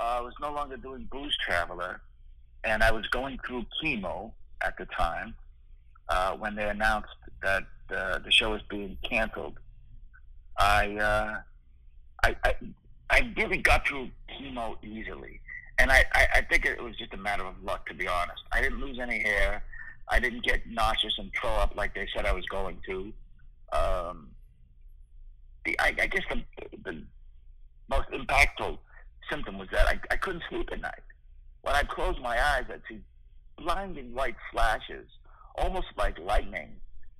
uh, 0.00 0.18
I 0.18 0.20
was 0.20 0.34
no 0.40 0.52
longer 0.52 0.76
doing 0.76 1.08
Booze 1.10 1.36
Traveler, 1.38 2.00
and 2.64 2.82
I 2.82 2.90
was 2.90 3.06
going 3.08 3.38
through 3.46 3.64
chemo 3.82 4.32
at 4.62 4.76
the 4.78 4.86
time 4.86 5.34
uh, 6.08 6.32
when 6.32 6.54
they 6.54 6.68
announced 6.68 7.14
that 7.42 7.64
uh, 7.94 8.18
the 8.18 8.30
show 8.30 8.52
was 8.52 8.62
being 8.68 8.96
canceled. 9.02 9.58
I, 10.58 10.96
uh, 10.96 11.40
I, 12.24 12.36
I, 12.44 12.54
I 13.10 13.32
really 13.36 13.58
got 13.58 13.86
through 13.86 14.10
chemo 14.30 14.76
easily, 14.82 15.40
and 15.78 15.90
I, 15.90 16.04
I, 16.12 16.26
I 16.36 16.40
think 16.42 16.64
it 16.64 16.82
was 16.82 16.96
just 16.96 17.12
a 17.14 17.18
matter 17.18 17.44
of 17.44 17.62
luck, 17.62 17.86
to 17.86 17.94
be 17.94 18.08
honest. 18.08 18.42
I 18.52 18.60
didn't 18.60 18.80
lose 18.80 18.98
any 18.98 19.20
hair. 19.20 19.62
I 20.08 20.20
didn't 20.20 20.44
get 20.44 20.66
nauseous 20.68 21.14
and 21.18 21.30
throw 21.40 21.50
up 21.50 21.74
like 21.76 21.94
they 21.94 22.08
said 22.14 22.26
I 22.26 22.32
was 22.32 22.46
going 22.46 22.78
to. 22.86 23.12
Um, 23.72 24.28
the, 25.64 25.78
I, 25.80 25.88
I 26.00 26.06
guess 26.06 26.22
the, 26.30 26.42
the 26.84 27.02
most 27.88 28.08
impactful 28.10 28.78
symptom 29.30 29.58
was 29.58 29.68
that 29.72 29.86
I, 29.86 29.98
I 30.10 30.16
couldn't 30.16 30.44
sleep 30.48 30.68
at 30.72 30.80
night. 30.80 31.02
When 31.62 31.74
I 31.74 31.82
closed 31.82 32.20
my 32.20 32.40
eyes, 32.40 32.64
I'd 32.68 32.82
see 32.88 33.00
blinding 33.58 34.14
white 34.14 34.36
flashes, 34.52 35.08
almost 35.56 35.88
like 35.96 36.18
lightning, 36.18 36.76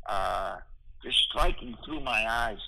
uh, 0.09 0.59
just 1.03 1.19
striking 1.31 1.77
through 1.85 2.01
my 2.01 2.25
eyes, 2.29 2.59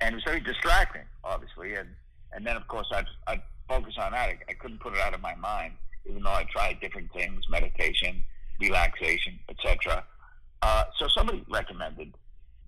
and 0.00 0.12
it 0.12 0.16
was 0.16 0.24
very 0.24 0.40
distracting, 0.40 1.02
obviously. 1.24 1.74
And 1.74 1.88
and 2.32 2.46
then 2.46 2.56
of 2.56 2.66
course 2.68 2.86
I'd 2.92 3.06
I'd 3.26 3.42
focus 3.68 3.94
on 3.98 4.12
that. 4.12 4.28
I, 4.28 4.38
I 4.48 4.52
couldn't 4.54 4.80
put 4.80 4.94
it 4.94 5.00
out 5.00 5.14
of 5.14 5.20
my 5.20 5.34
mind, 5.34 5.74
even 6.08 6.22
though 6.22 6.30
I 6.30 6.44
tried 6.44 6.80
different 6.80 7.12
things, 7.12 7.44
meditation, 7.48 8.22
relaxation, 8.60 9.38
etc. 9.48 10.04
Uh, 10.62 10.84
so 10.98 11.06
somebody 11.08 11.44
recommended 11.48 12.14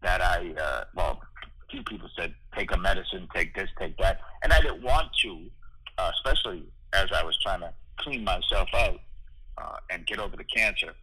that 0.02 0.20
I, 0.20 0.54
uh, 0.60 0.84
well, 0.94 1.20
a 1.42 1.70
few 1.70 1.82
people 1.82 2.08
said 2.16 2.34
take 2.56 2.72
a 2.72 2.78
medicine, 2.78 3.28
take 3.34 3.54
this, 3.54 3.68
take 3.78 3.96
that, 3.98 4.20
and 4.42 4.52
I 4.52 4.60
didn't 4.60 4.82
want 4.82 5.08
to, 5.22 5.46
uh, 5.98 6.10
especially 6.14 6.64
as 6.92 7.06
I 7.14 7.24
was 7.24 7.36
trying 7.42 7.60
to 7.60 7.72
clean 7.98 8.24
myself 8.24 8.68
out 8.74 9.00
uh, 9.58 9.76
and 9.90 10.06
get 10.06 10.18
over 10.18 10.36
the 10.36 10.44
cancer 10.44 10.94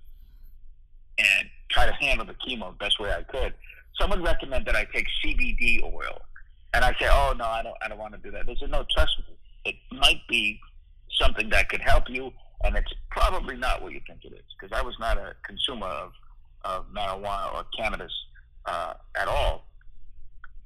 and 1.17 1.49
try 1.69 1.85
to 1.85 1.93
handle 1.93 2.25
the 2.25 2.35
chemo 2.35 2.71
the 2.71 2.77
best 2.77 2.99
way 2.99 3.11
I 3.11 3.23
could. 3.23 3.53
Someone 3.99 4.23
recommended 4.23 4.67
that 4.67 4.75
I 4.75 4.85
take 4.93 5.05
CBD 5.23 5.83
oil, 5.83 6.21
and 6.73 6.83
I 6.83 6.91
say, 6.99 7.07
"Oh 7.09 7.33
no, 7.37 7.45
I 7.45 7.61
don't, 7.61 7.75
I 7.81 7.87
don't 7.87 7.99
want 7.99 8.13
to 8.13 8.19
do 8.19 8.31
that." 8.31 8.45
They 8.47 8.55
said, 8.59 8.71
"No, 8.71 8.85
trust 8.95 9.17
me, 9.19 9.35
it 9.65 9.75
might 9.91 10.21
be 10.27 10.59
something 11.19 11.49
that 11.49 11.69
could 11.69 11.81
help 11.81 12.05
you, 12.09 12.31
and 12.63 12.75
it's 12.75 12.91
probably 13.09 13.55
not 13.55 13.81
what 13.81 13.91
you 13.91 14.01
think 14.07 14.19
it 14.23 14.33
is." 14.33 14.43
Because 14.59 14.77
I 14.77 14.81
was 14.81 14.95
not 14.99 15.17
a 15.17 15.35
consumer 15.43 15.87
of, 15.87 16.11
of 16.63 16.85
marijuana 16.93 17.53
or 17.53 17.65
cannabis 17.77 18.11
uh, 18.65 18.93
at 19.15 19.27
all 19.27 19.65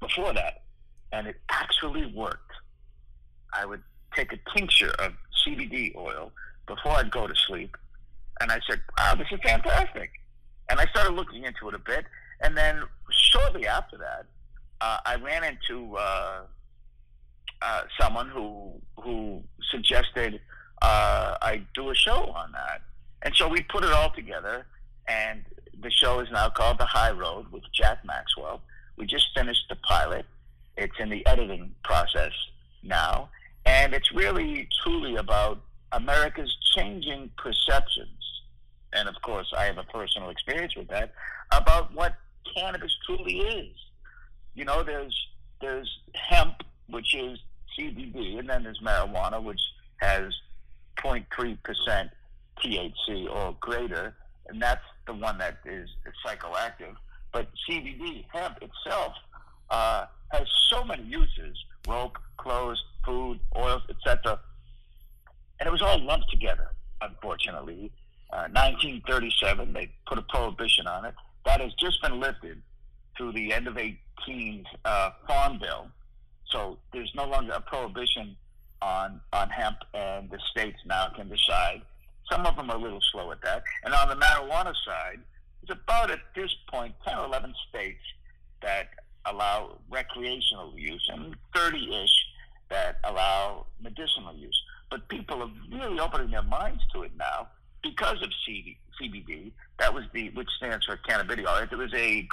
before 0.00 0.32
that, 0.32 0.62
and 1.12 1.26
it 1.26 1.36
actually 1.50 2.06
worked. 2.14 2.52
I 3.52 3.64
would 3.64 3.82
take 4.14 4.32
a 4.32 4.38
tincture 4.56 4.92
of 4.98 5.12
CBD 5.44 5.94
oil 5.96 6.32
before 6.66 6.92
I'd 6.92 7.10
go 7.10 7.26
to 7.26 7.34
sleep, 7.46 7.76
and 8.40 8.50
I 8.52 8.60
said, 8.68 8.80
"Wow, 8.96 9.14
this 9.16 9.28
is 9.30 9.40
fantastic!" 9.42 10.10
And 10.70 10.78
I 10.78 10.86
started 10.86 11.14
looking 11.14 11.44
into 11.44 11.68
it 11.68 11.74
a 11.74 11.78
bit, 11.78 12.04
and 12.40 12.56
then 12.56 12.82
shortly 13.10 13.66
after 13.66 13.96
that, 13.98 14.26
uh, 14.80 14.98
I 15.04 15.16
ran 15.16 15.44
into 15.44 15.96
uh, 15.96 16.42
uh, 17.62 17.82
someone 18.00 18.28
who 18.28 18.72
who 19.02 19.42
suggested 19.70 20.40
uh, 20.82 21.36
I 21.40 21.62
do 21.74 21.90
a 21.90 21.94
show 21.94 22.30
on 22.30 22.52
that, 22.52 22.82
and 23.22 23.34
so 23.34 23.48
we 23.48 23.62
put 23.62 23.84
it 23.84 23.92
all 23.92 24.10
together, 24.10 24.66
and 25.06 25.44
the 25.82 25.90
show 25.90 26.20
is 26.20 26.30
now 26.30 26.48
called 26.50 26.78
The 26.78 26.86
High 26.86 27.12
Road 27.12 27.50
with 27.50 27.62
Jack 27.72 28.04
Maxwell. 28.04 28.60
We 28.96 29.06
just 29.06 29.26
finished 29.34 29.64
the 29.68 29.76
pilot. 29.76 30.26
It's 30.76 30.94
in 30.98 31.08
the 31.08 31.26
editing 31.26 31.72
process 31.84 32.32
now, 32.82 33.28
and 33.64 33.92
it's 33.94 34.12
really 34.12 34.68
truly 34.82 35.16
about 35.16 35.60
America's 35.92 36.54
changing 36.76 37.30
perceptions. 37.36 38.08
And 38.92 39.08
of 39.08 39.20
course, 39.22 39.52
I 39.56 39.64
have 39.64 39.78
a 39.78 39.84
personal 39.84 40.30
experience 40.30 40.76
with 40.76 40.88
that 40.88 41.12
about 41.52 41.94
what 41.94 42.14
cannabis 42.54 42.96
truly 43.04 43.38
is. 43.40 43.76
You 44.54 44.64
know, 44.64 44.82
there's 44.82 45.14
there's 45.60 45.90
hemp, 46.14 46.62
which 46.88 47.14
is 47.14 47.38
CBD, 47.78 48.38
and 48.38 48.48
then 48.48 48.62
there's 48.62 48.80
marijuana, 48.80 49.42
which 49.42 49.60
has 49.96 50.32
0.3 51.02 51.62
percent 51.62 52.10
THC 52.62 53.28
or 53.30 53.56
greater, 53.60 54.14
and 54.48 54.60
that's 54.60 54.84
the 55.06 55.14
one 55.14 55.38
that 55.38 55.58
is 55.64 55.88
psychoactive. 56.24 56.94
But 57.32 57.48
CBD, 57.68 58.24
hemp 58.32 58.58
itself, 58.62 59.12
uh, 59.70 60.06
has 60.32 60.46
so 60.70 60.84
many 60.84 61.04
uses: 61.04 61.56
rope, 61.86 62.18
clothes, 62.36 62.82
food, 63.04 63.38
oils, 63.56 63.82
etc. 63.88 64.38
And 65.60 65.66
it 65.66 65.70
was 65.70 65.82
all 65.82 66.00
lumped 66.00 66.30
together. 66.30 66.70
Unfortunately, 67.00 67.92
uh, 68.32 68.48
1937, 68.52 69.72
they 69.72 69.90
put 70.06 70.18
a 70.18 70.22
prohibition 70.22 70.86
on 70.86 71.04
it. 71.04 71.14
That 71.44 71.60
has 71.60 71.72
just 71.74 72.02
been 72.02 72.20
lifted 72.20 72.60
through 73.16 73.32
the 73.32 73.52
end 73.52 73.66
of 73.66 73.78
18 73.78 74.64
uh, 74.84 75.10
Farm 75.26 75.58
Bill. 75.58 75.88
So 76.50 76.78
there's 76.92 77.12
no 77.14 77.24
longer 77.26 77.52
a 77.52 77.60
prohibition 77.60 78.36
on 78.82 79.20
on 79.32 79.50
hemp, 79.50 79.78
and 79.94 80.30
the 80.30 80.38
states 80.50 80.78
now 80.86 81.08
can 81.16 81.28
decide. 81.28 81.82
Some 82.30 82.46
of 82.46 82.56
them 82.56 82.70
are 82.70 82.76
a 82.76 82.80
little 82.80 83.00
slow 83.12 83.30
at 83.32 83.40
that. 83.42 83.62
And 83.84 83.94
on 83.94 84.08
the 84.08 84.14
marijuana 84.14 84.74
side, 84.84 85.20
it's 85.62 85.72
about 85.72 86.10
at 86.10 86.20
this 86.34 86.54
point 86.70 86.94
10 87.06 87.18
or 87.18 87.26
11 87.26 87.54
states 87.68 88.02
that 88.62 88.88
allow 89.24 89.78
recreational 89.90 90.72
use, 90.76 91.06
and 91.12 91.34
30-ish 91.54 92.26
that 92.70 92.98
allow 93.04 93.66
medicinal 93.80 94.34
use. 94.34 94.62
But 94.90 95.08
people 95.08 95.42
are 95.42 95.50
really 95.70 95.98
opening 95.98 96.30
their 96.30 96.42
minds 96.42 96.82
to 96.92 97.02
it 97.02 97.12
now 97.18 97.48
because 97.82 98.22
of 98.22 98.30
CD, 98.46 98.76
CBD. 99.00 99.52
That 99.78 99.92
was 99.94 100.04
the 100.12 100.30
which 100.30 100.48
stands 100.56 100.84
for 100.86 100.98
cannabidiol. 101.08 101.70
It 101.70 101.76
was 101.76 101.92
a 101.94 102.26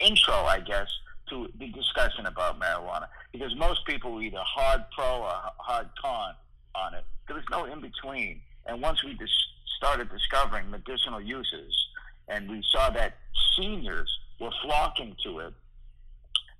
intro, 0.00 0.34
I 0.34 0.60
guess, 0.60 0.88
to 1.30 1.48
the 1.58 1.68
discussion 1.68 2.26
about 2.26 2.60
marijuana 2.60 3.06
because 3.32 3.54
most 3.56 3.84
people 3.86 4.12
were 4.12 4.22
either 4.22 4.40
hard 4.40 4.84
pro 4.96 5.22
or 5.22 5.32
hard 5.58 5.88
con 6.00 6.34
on 6.74 6.94
it. 6.94 7.04
There 7.26 7.36
was 7.36 7.44
no 7.50 7.64
in 7.64 7.80
between. 7.80 8.40
And 8.66 8.80
once 8.82 9.02
we 9.04 9.14
dis- 9.14 9.30
started 9.76 10.10
discovering 10.10 10.70
medicinal 10.70 11.20
uses, 11.20 11.74
and 12.28 12.50
we 12.50 12.62
saw 12.70 12.90
that 12.90 13.14
seniors 13.56 14.10
were 14.40 14.50
flocking 14.62 15.16
to 15.24 15.40
it 15.40 15.54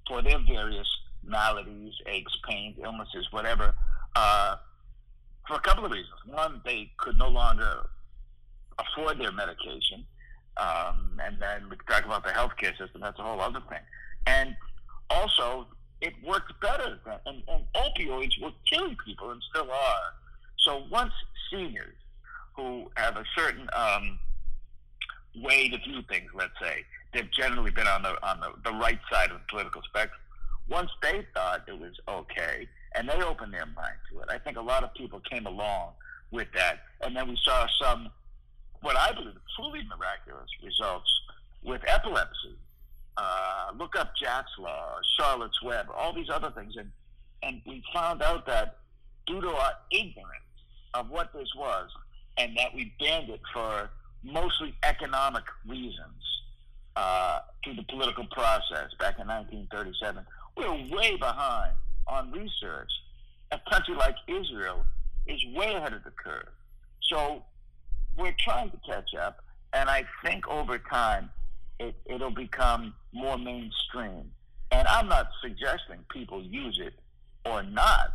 for 0.06 0.22
their 0.22 0.38
various 0.46 0.88
maladies, 1.22 1.94
aches, 2.06 2.36
pains, 2.48 2.76
illnesses, 2.82 3.26
whatever, 3.30 3.74
uh, 4.16 4.56
for 5.46 5.56
a 5.56 5.60
couple 5.60 5.84
of 5.84 5.90
reasons. 5.90 6.14
One, 6.26 6.60
they 6.64 6.90
could 6.98 7.16
no 7.18 7.28
longer 7.28 7.86
afford 8.78 9.18
their 9.18 9.32
medication. 9.32 10.04
Um, 10.56 11.18
and 11.24 11.40
then 11.40 11.68
we 11.68 11.76
talk 11.88 12.04
about 12.04 12.24
the 12.24 12.30
healthcare 12.30 12.76
system, 12.78 13.00
that's 13.00 13.18
a 13.18 13.22
whole 13.22 13.40
other 13.40 13.60
thing. 13.68 13.80
And 14.26 14.56
also, 15.10 15.66
it 16.00 16.14
worked 16.26 16.58
better. 16.60 16.98
Than, 17.04 17.18
and, 17.26 17.42
and 17.48 17.64
opioids 17.74 18.40
were 18.42 18.52
killing 18.70 18.96
people 19.04 19.30
and 19.30 19.42
still 19.50 19.70
are. 19.70 20.14
So 20.58 20.84
once 20.90 21.12
seniors 21.50 21.96
who 22.56 22.90
have 22.96 23.16
a 23.16 23.24
certain 23.36 23.68
um, 23.74 24.18
way 25.42 25.68
to 25.68 25.78
view 25.78 26.02
things, 26.08 26.30
let's 26.34 26.52
say, 26.60 26.84
they've 27.12 27.30
generally 27.30 27.70
been 27.70 27.86
on 27.86 28.02
the 28.02 28.16
on 28.26 28.40
the, 28.40 28.52
the 28.64 28.76
right 28.76 28.98
side 29.10 29.30
of 29.30 29.38
the 29.38 29.44
political 29.50 29.82
spectrum. 29.82 30.20
Once 30.68 30.90
they 31.02 31.26
thought 31.34 31.62
it 31.68 31.78
was 31.78 31.92
okay, 32.08 32.66
and 32.94 33.08
they 33.08 33.20
opened 33.22 33.52
their 33.52 33.66
mind 33.66 33.96
to 34.10 34.20
it, 34.20 34.28
I 34.30 34.38
think 34.38 34.56
a 34.56 34.62
lot 34.62 34.82
of 34.82 34.94
people 34.94 35.20
came 35.30 35.46
along 35.46 35.92
with 36.30 36.48
that, 36.54 36.80
and 37.02 37.14
then 37.14 37.28
we 37.28 37.38
saw 37.44 37.66
some, 37.80 38.08
what 38.80 38.96
I 38.96 39.12
believe, 39.12 39.34
truly 39.56 39.82
miraculous 39.84 40.48
results 40.64 41.10
with 41.62 41.82
epilepsy. 41.86 42.56
Uh, 43.16 43.70
look 43.78 43.96
up 43.96 44.12
Jack's 44.16 44.50
Law, 44.58 44.96
Charlotte's 45.18 45.62
Web, 45.62 45.86
all 45.94 46.12
these 46.12 46.30
other 46.30 46.50
things, 46.50 46.74
and 46.76 46.90
and 47.42 47.60
we 47.66 47.82
found 47.92 48.22
out 48.22 48.46
that 48.46 48.78
due 49.26 49.40
to 49.40 49.48
our 49.48 49.72
ignorance 49.90 50.44
of 50.94 51.10
what 51.10 51.32
this 51.32 51.48
was, 51.56 51.90
and 52.38 52.56
that 52.56 52.74
we 52.74 52.92
banned 52.98 53.28
it 53.28 53.40
for 53.52 53.90
mostly 54.22 54.74
economic 54.82 55.44
reasons, 55.66 56.24
uh, 56.96 57.40
through 57.62 57.74
the 57.74 57.82
political 57.84 58.26
process 58.26 58.90
back 58.98 59.18
in 59.18 59.26
1937. 59.26 60.24
We're 60.56 60.96
way 60.96 61.16
behind 61.16 61.72
on 62.06 62.30
research. 62.30 62.90
A 63.50 63.60
country 63.70 63.94
like 63.94 64.16
Israel 64.28 64.84
is 65.26 65.44
way 65.54 65.74
ahead 65.74 65.92
of 65.92 66.04
the 66.04 66.10
curve. 66.10 66.48
So 67.02 67.42
we're 68.16 68.34
trying 68.38 68.70
to 68.70 68.78
catch 68.86 69.14
up, 69.14 69.44
and 69.72 69.88
I 69.88 70.04
think 70.24 70.46
over 70.48 70.78
time 70.78 71.30
it, 71.78 71.94
it'll 72.06 72.30
become 72.30 72.94
more 73.12 73.38
mainstream. 73.38 74.30
And 74.70 74.88
I'm 74.88 75.08
not 75.08 75.28
suggesting 75.42 75.98
people 76.10 76.42
use 76.42 76.80
it 76.82 76.94
or 77.44 77.62
not. 77.62 78.14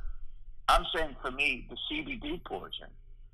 I'm 0.68 0.86
saying 0.96 1.16
for 1.22 1.32
me, 1.32 1.68
the 1.70 1.78
CBD 1.90 2.44
portion 2.44 2.88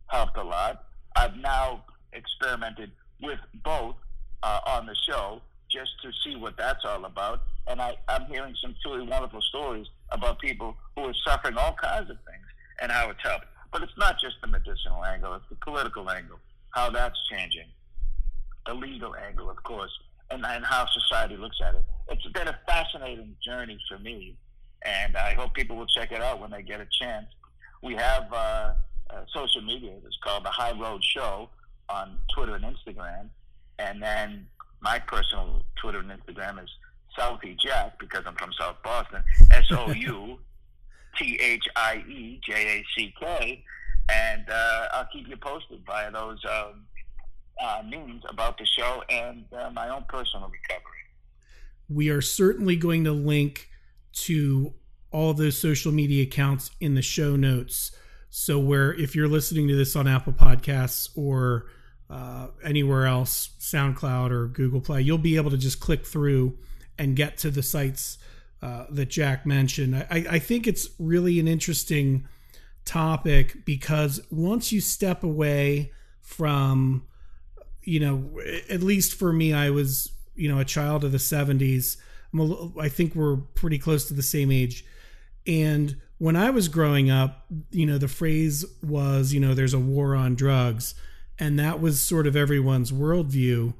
helped 0.07 0.37
a 0.37 0.43
lot. 0.43 0.85
I've 1.15 1.35
now 1.37 1.83
experimented 2.13 2.91
with 3.21 3.39
both 3.63 3.95
uh, 4.43 4.59
on 4.67 4.85
the 4.85 4.95
show 5.09 5.41
just 5.69 5.91
to 6.01 6.11
see 6.23 6.35
what 6.35 6.55
that's 6.57 6.85
all 6.85 7.05
about. 7.05 7.41
And 7.67 7.81
I, 7.81 7.95
I'm 8.07 8.25
hearing 8.27 8.55
some 8.61 8.75
truly 8.81 9.07
wonderful 9.07 9.41
stories 9.41 9.87
about 10.09 10.39
people 10.39 10.75
who 10.95 11.05
are 11.05 11.13
suffering 11.25 11.57
all 11.57 11.73
kinds 11.81 12.09
of 12.09 12.17
things 12.17 12.45
and 12.81 12.91
how 12.91 13.09
it's 13.09 13.21
helped. 13.23 13.45
But 13.71 13.83
it's 13.83 13.97
not 13.97 14.19
just 14.19 14.35
the 14.41 14.47
medicinal 14.47 15.03
angle, 15.03 15.33
it's 15.33 15.45
the 15.49 15.55
political 15.55 16.09
angle, 16.09 16.39
how 16.69 16.89
that's 16.89 17.17
changing, 17.29 17.67
the 18.65 18.73
legal 18.73 19.15
angle, 19.15 19.49
of 19.49 19.61
course, 19.63 19.91
and, 20.35 20.45
and 20.45 20.65
how 20.65 20.85
society 20.87 21.37
looks 21.37 21.57
at 21.65 21.75
it. 21.75 21.83
It's 22.09 22.25
been 22.33 22.47
a 22.47 22.59
fascinating 22.67 23.35
journey 23.43 23.79
for 23.89 23.97
me, 23.97 24.35
and 24.83 25.17
I 25.17 25.33
hope 25.33 25.53
people 25.53 25.75
will 25.75 25.87
check 25.87 26.11
it 26.11 26.21
out 26.21 26.39
when 26.39 26.51
they 26.51 26.61
get 26.61 26.79
a 26.79 26.87
chance. 27.01 27.25
We 27.81 27.95
have 27.95 28.31
uh, 28.31 28.73
uh, 29.09 29.25
social 29.33 29.61
media. 29.61 29.93
It's 30.05 30.17
called 30.23 30.45
The 30.45 30.49
High 30.49 30.77
Road 30.79 31.03
Show 31.03 31.49
on 31.89 32.17
Twitter 32.33 32.55
and 32.55 32.65
Instagram. 32.65 33.29
And 33.79 34.01
then 34.01 34.47
my 34.81 34.99
personal 34.99 35.63
Twitter 35.81 35.99
and 35.99 36.11
Instagram 36.11 36.63
is 36.63 36.69
Southie 37.17 37.59
Jack 37.59 37.99
because 37.99 38.23
I'm 38.25 38.35
from 38.35 38.51
South 38.59 38.77
Boston. 38.83 39.23
S 39.51 39.65
O 39.71 39.91
U 39.91 40.39
T 41.17 41.39
H 41.41 41.63
I 41.75 42.03
E 42.07 42.39
J 42.43 42.53
A 42.53 42.85
C 42.95 43.13
K. 43.19 43.63
And 44.09 44.45
uh, 44.49 44.87
I'll 44.93 45.07
keep 45.11 45.27
you 45.27 45.37
posted 45.37 45.81
via 45.85 46.11
those 46.11 46.39
um, 46.45 46.85
uh, 47.61 47.81
means 47.87 48.23
about 48.29 48.57
the 48.57 48.65
show 48.65 49.03
and 49.09 49.45
uh, 49.53 49.69
my 49.71 49.89
own 49.89 50.03
personal 50.07 50.49
recovery. 50.49 50.91
We 51.89 52.09
are 52.09 52.21
certainly 52.21 52.75
going 52.75 53.03
to 53.03 53.11
link 53.11 53.69
to 54.13 54.73
all 55.11 55.33
those 55.33 55.57
social 55.57 55.91
media 55.91 56.23
accounts 56.23 56.71
in 56.79 56.95
the 56.95 57.01
show 57.01 57.35
notes. 57.35 57.91
So, 58.29 58.59
where 58.59 58.93
if 58.93 59.15
you're 59.15 59.27
listening 59.27 59.67
to 59.69 59.75
this 59.75 59.95
on 59.95 60.07
Apple 60.07 60.33
Podcasts 60.33 61.09
or 61.15 61.67
uh, 62.09 62.47
anywhere 62.63 63.05
else, 63.05 63.51
SoundCloud 63.59 64.31
or 64.31 64.47
Google 64.47 64.81
Play, 64.81 65.01
you'll 65.01 65.17
be 65.17 65.37
able 65.37 65.51
to 65.51 65.57
just 65.57 65.79
click 65.79 66.05
through 66.05 66.57
and 66.97 67.15
get 67.15 67.37
to 67.37 67.51
the 67.51 67.63
sites 67.63 68.17
uh, 68.61 68.85
that 68.89 69.09
Jack 69.09 69.45
mentioned. 69.45 69.95
I, 69.95 70.25
I 70.29 70.39
think 70.39 70.67
it's 70.67 70.89
really 70.99 71.39
an 71.39 71.47
interesting 71.47 72.27
topic 72.83 73.65
because 73.65 74.21
once 74.29 74.71
you 74.71 74.81
step 74.81 75.23
away 75.23 75.91
from, 76.21 77.03
you 77.85 77.99
know, 77.99 78.39
at 78.69 78.81
least 78.81 79.13
for 79.13 79.31
me, 79.31 79.53
I 79.53 79.69
was, 79.69 80.11
you 80.35 80.49
know, 80.49 80.59
a 80.59 80.65
child 80.65 81.03
of 81.03 81.11
the 81.11 81.17
70s. 81.17 81.97
I 82.79 82.89
think 82.89 83.15
we're 83.15 83.37
pretty 83.37 83.79
close 83.79 84.07
to 84.07 84.13
the 84.13 84.23
same 84.23 84.51
age. 84.51 84.83
And 85.47 85.95
when 86.17 86.35
I 86.35 86.49
was 86.49 86.67
growing 86.67 87.09
up, 87.09 87.45
you 87.71 87.85
know, 87.85 87.97
the 87.97 88.07
phrase 88.07 88.65
was, 88.83 89.33
you 89.33 89.39
know, 89.39 89.53
there's 89.53 89.73
a 89.73 89.79
war 89.79 90.15
on 90.15 90.35
drugs. 90.35 90.95
And 91.39 91.59
that 91.59 91.79
was 91.79 92.01
sort 92.01 92.27
of 92.27 92.35
everyone's 92.35 92.91
worldview. 92.91 93.73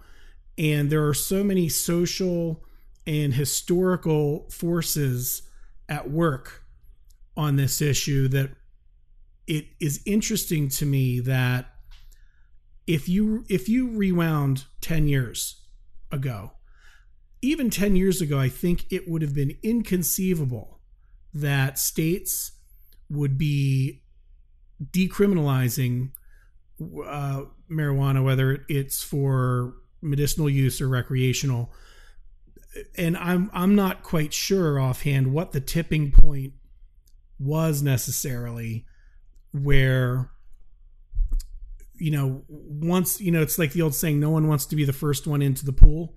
And 0.58 0.90
there 0.90 1.06
are 1.08 1.14
so 1.14 1.44
many 1.44 1.68
social 1.70 2.64
and 3.08 3.34
historical 3.34 4.50
forces 4.50 5.42
at 5.90 6.10
work 6.10 6.64
on 7.38 7.56
this 7.56 7.82
issue 7.82 8.28
that 8.30 8.52
it 9.48 9.68
is 9.80 10.02
interesting 10.06 10.70
to 10.70 10.86
me 10.86 11.20
that 11.20 11.75
if 12.88 13.10
you 13.10 13.46
if 13.50 13.68
you 13.68 13.90
rewound 13.90 14.66
10 14.82 15.08
years 15.08 15.62
ago 16.12 16.52
even 17.42 17.70
10 17.70 17.96
years 17.96 18.22
ago 18.22 18.40
i 18.40 18.50
think 18.50 18.86
it 18.92 19.08
would 19.08 19.22
have 19.22 19.34
been 19.34 19.58
inconceivable 19.64 20.80
that 21.34 21.78
states 21.78 22.54
would 23.10 23.38
be 23.38 24.02
decriminalizing 24.92 26.12
uh, 27.06 27.44
marijuana 27.70 28.24
whether 28.24 28.66
it's 28.68 29.02
for 29.02 29.76
medicinal 30.06 30.50
use 30.50 30.80
or 30.80 30.88
recreational. 30.88 31.74
And 32.98 33.18
i'm 33.18 33.50
i'm 33.54 33.76
not 33.76 34.04
quite 34.04 34.34
sure 34.34 34.80
offhand 34.80 35.34
what 35.34 35.54
the 35.54 35.62
tipping 35.62 36.12
point 36.12 36.54
was 37.40 37.82
necessarily 37.82 38.86
where 39.54 40.32
you 41.98 42.12
know 42.12 42.44
once 42.48 43.22
you 43.22 43.32
know 43.32 43.42
it's 43.42 43.58
like 43.58 43.72
the 43.72 43.82
old 43.82 43.96
saying 43.96 44.20
no 44.20 44.30
one 44.30 44.48
wants 44.48 44.66
to 44.68 44.76
be 44.76 44.86
the 44.86 44.94
first 44.94 45.28
one 45.28 45.42
into 45.42 45.66
the 45.66 45.74
pool. 45.74 46.14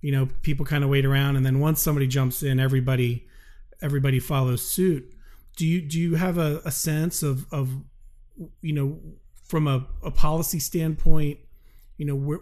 You 0.00 0.12
know 0.12 0.28
people 0.42 0.64
kind 0.64 0.84
of 0.84 0.90
wait 0.90 1.04
around 1.04 1.36
and 1.36 1.44
then 1.44 1.60
once 1.60 1.82
somebody 1.82 2.06
jumps 2.06 2.42
in 2.42 2.58
everybody 2.58 3.26
everybody 3.82 4.20
follows 4.20 4.62
suit. 4.62 5.12
Do 5.56 5.66
you 5.66 5.82
do 5.82 5.98
you 5.98 6.14
have 6.14 6.38
a, 6.38 6.60
a 6.64 6.70
sense 6.70 7.22
of 7.22 7.46
of 7.52 7.70
you 8.62 8.72
know 8.72 8.98
from 9.44 9.66
a, 9.66 9.86
a 10.02 10.10
policy 10.10 10.58
standpoint 10.58 11.38
you 12.00 12.06
know 12.06 12.14
where, 12.14 12.38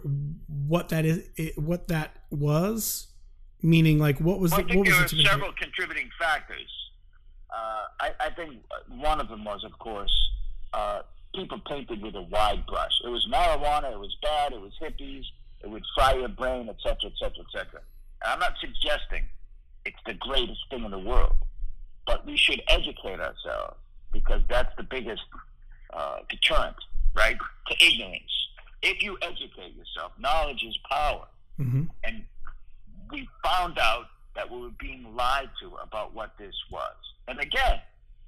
what 0.47 0.87
that 0.87 1.05
is 1.05 1.27
what 1.57 1.89
that 1.89 2.15
was? 2.31 3.07
Meaning 3.61 3.99
like 3.99 4.17
what 4.21 4.39
was 4.39 4.51
well, 4.51 4.61
the, 4.61 4.63
I 4.63 4.67
think 4.69 4.77
what 4.77 4.87
there 4.87 5.01
was 5.01 5.11
the 5.11 5.23
several 5.25 5.51
contributing 5.51 6.09
factors. 6.17 6.71
Uh, 7.49 7.81
I, 7.99 8.11
I 8.21 8.29
think 8.29 8.61
one 8.87 9.19
of 9.19 9.27
them 9.27 9.43
was 9.43 9.65
of 9.65 9.77
course 9.77 10.15
uh, 10.71 11.01
people 11.35 11.59
painted 11.67 12.01
with 12.01 12.15
a 12.15 12.21
wide 12.21 12.65
brush. 12.67 12.91
It 13.03 13.09
was 13.09 13.27
marijuana, 13.31 13.91
it 13.93 13.99
was 13.99 14.15
bad, 14.21 14.53
it 14.53 14.61
was 14.61 14.73
hippies, 14.81 15.23
it 15.63 15.69
would 15.69 15.83
fry 15.95 16.13
your 16.13 16.29
brain, 16.29 16.69
etc., 16.69 17.11
etc., 17.11 17.43
etc. 17.45 17.81
I'm 18.23 18.39
not 18.39 18.53
suggesting 18.59 19.25
it's 19.85 19.97
the 20.05 20.13
greatest 20.13 20.59
thing 20.69 20.83
in 20.83 20.91
the 20.91 20.99
world, 20.99 21.35
but 22.05 22.25
we 22.25 22.37
should 22.37 22.61
educate 22.67 23.19
ourselves 23.19 23.77
because 24.11 24.41
that's 24.49 24.75
the 24.77 24.83
biggest 24.83 25.21
uh, 25.93 26.19
deterrent, 26.29 26.75
right, 27.15 27.37
to 27.67 27.85
ignorance. 27.85 28.47
If 28.81 29.03
you 29.03 29.17
educate 29.21 29.75
yourself, 29.75 30.11
knowledge 30.19 30.63
is 30.63 30.77
power. 30.89 31.27
Mm-hmm. 31.59 31.83
And 32.03 32.23
we 33.11 33.27
found 33.43 33.77
out 33.77 34.05
that 34.35 34.49
we 34.49 34.61
were 34.61 34.71
being 34.79 35.15
lied 35.15 35.49
to 35.61 35.75
about 35.83 36.13
what 36.13 36.37
this 36.37 36.55
was. 36.71 36.95
And 37.27 37.39
again, 37.39 37.79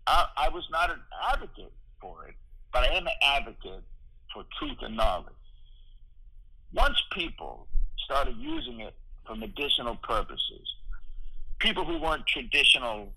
I, 0.07 0.27
I 0.37 0.49
was 0.49 0.67
not 0.71 0.91
an 0.91 0.99
advocate 1.31 1.71
for 1.99 2.25
it, 2.25 2.35
but 2.73 2.84
I 2.84 2.95
am 2.95 3.07
an 3.07 3.13
advocate 3.21 3.84
for 4.34 4.43
truth 4.57 4.77
and 4.81 4.95
knowledge. 4.95 5.34
Once 6.73 6.97
people 7.12 7.67
started 8.05 8.36
using 8.38 8.79
it 8.79 8.93
for 9.25 9.36
medicinal 9.36 9.95
purposes, 10.03 10.75
people 11.60 11.86
who 11.86 11.99
weren't 11.99 12.25
traditional 12.27 13.12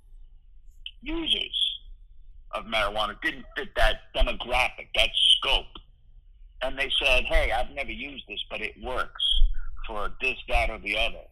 users 1.02 1.80
of 2.52 2.64
marijuana 2.64 3.14
didn't 3.22 3.44
fit 3.56 3.68
that 3.76 4.12
demographic, 4.14 4.88
that 4.94 5.10
scope. 5.36 5.66
And 6.62 6.78
they 6.78 6.90
said, 7.02 7.24
hey, 7.24 7.52
I've 7.52 7.70
never 7.70 7.90
used 7.90 8.24
this, 8.28 8.40
but 8.50 8.60
it 8.60 8.74
works 8.82 9.22
for 9.86 10.10
this, 10.20 10.36
that, 10.48 10.70
or 10.70 10.78
the 10.78 10.96
other. 10.96 11.24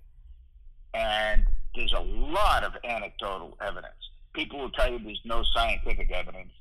And 0.94 1.44
there's 1.74 1.92
a 1.92 2.00
lot 2.00 2.64
of 2.64 2.72
anecdotal 2.84 3.56
evidence. 3.60 3.94
People 4.34 4.58
will 4.58 4.70
tell 4.70 4.90
you 4.92 4.98
there's 4.98 5.20
no 5.24 5.42
scientific 5.54 6.10
evidence 6.10 6.52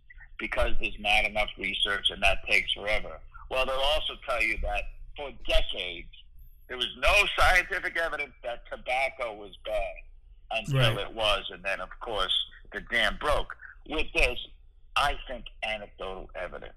because 0.41 0.71
there's 0.81 0.97
not 0.99 1.23
enough 1.23 1.49
research 1.57 2.09
and 2.09 2.21
that 2.21 2.39
takes 2.49 2.73
forever. 2.73 3.19
Well, 3.49 3.65
they'll 3.65 3.75
also 3.75 4.13
tell 4.27 4.41
you 4.41 4.57
that 4.63 4.83
for 5.15 5.29
decades, 5.47 6.09
there 6.67 6.77
was 6.77 6.89
no 6.99 7.13
scientific 7.37 7.95
evidence 7.95 8.31
that 8.43 8.63
tobacco 8.69 9.35
was 9.35 9.55
bad 9.63 9.95
until 10.51 10.95
Right. 10.95 10.97
it 11.07 11.13
was. 11.13 11.45
And 11.51 11.63
then, 11.63 11.79
of 11.79 11.89
course, 11.99 12.33
the 12.73 12.81
dam 12.91 13.17
broke. 13.21 13.55
With 13.87 14.07
this, 14.13 14.39
I 14.95 15.17
think 15.27 15.45
anecdotal 15.63 16.29
evidence. 16.35 16.73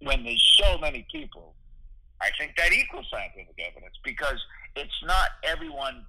When 0.00 0.22
there's 0.24 0.54
so 0.60 0.78
many 0.78 1.06
people, 1.10 1.54
I 2.20 2.30
think 2.38 2.56
that 2.56 2.72
equals 2.72 3.06
scientific 3.10 3.54
evidence 3.58 3.94
because 4.04 4.38
it's 4.76 5.02
not 5.04 5.30
everyone, 5.44 6.04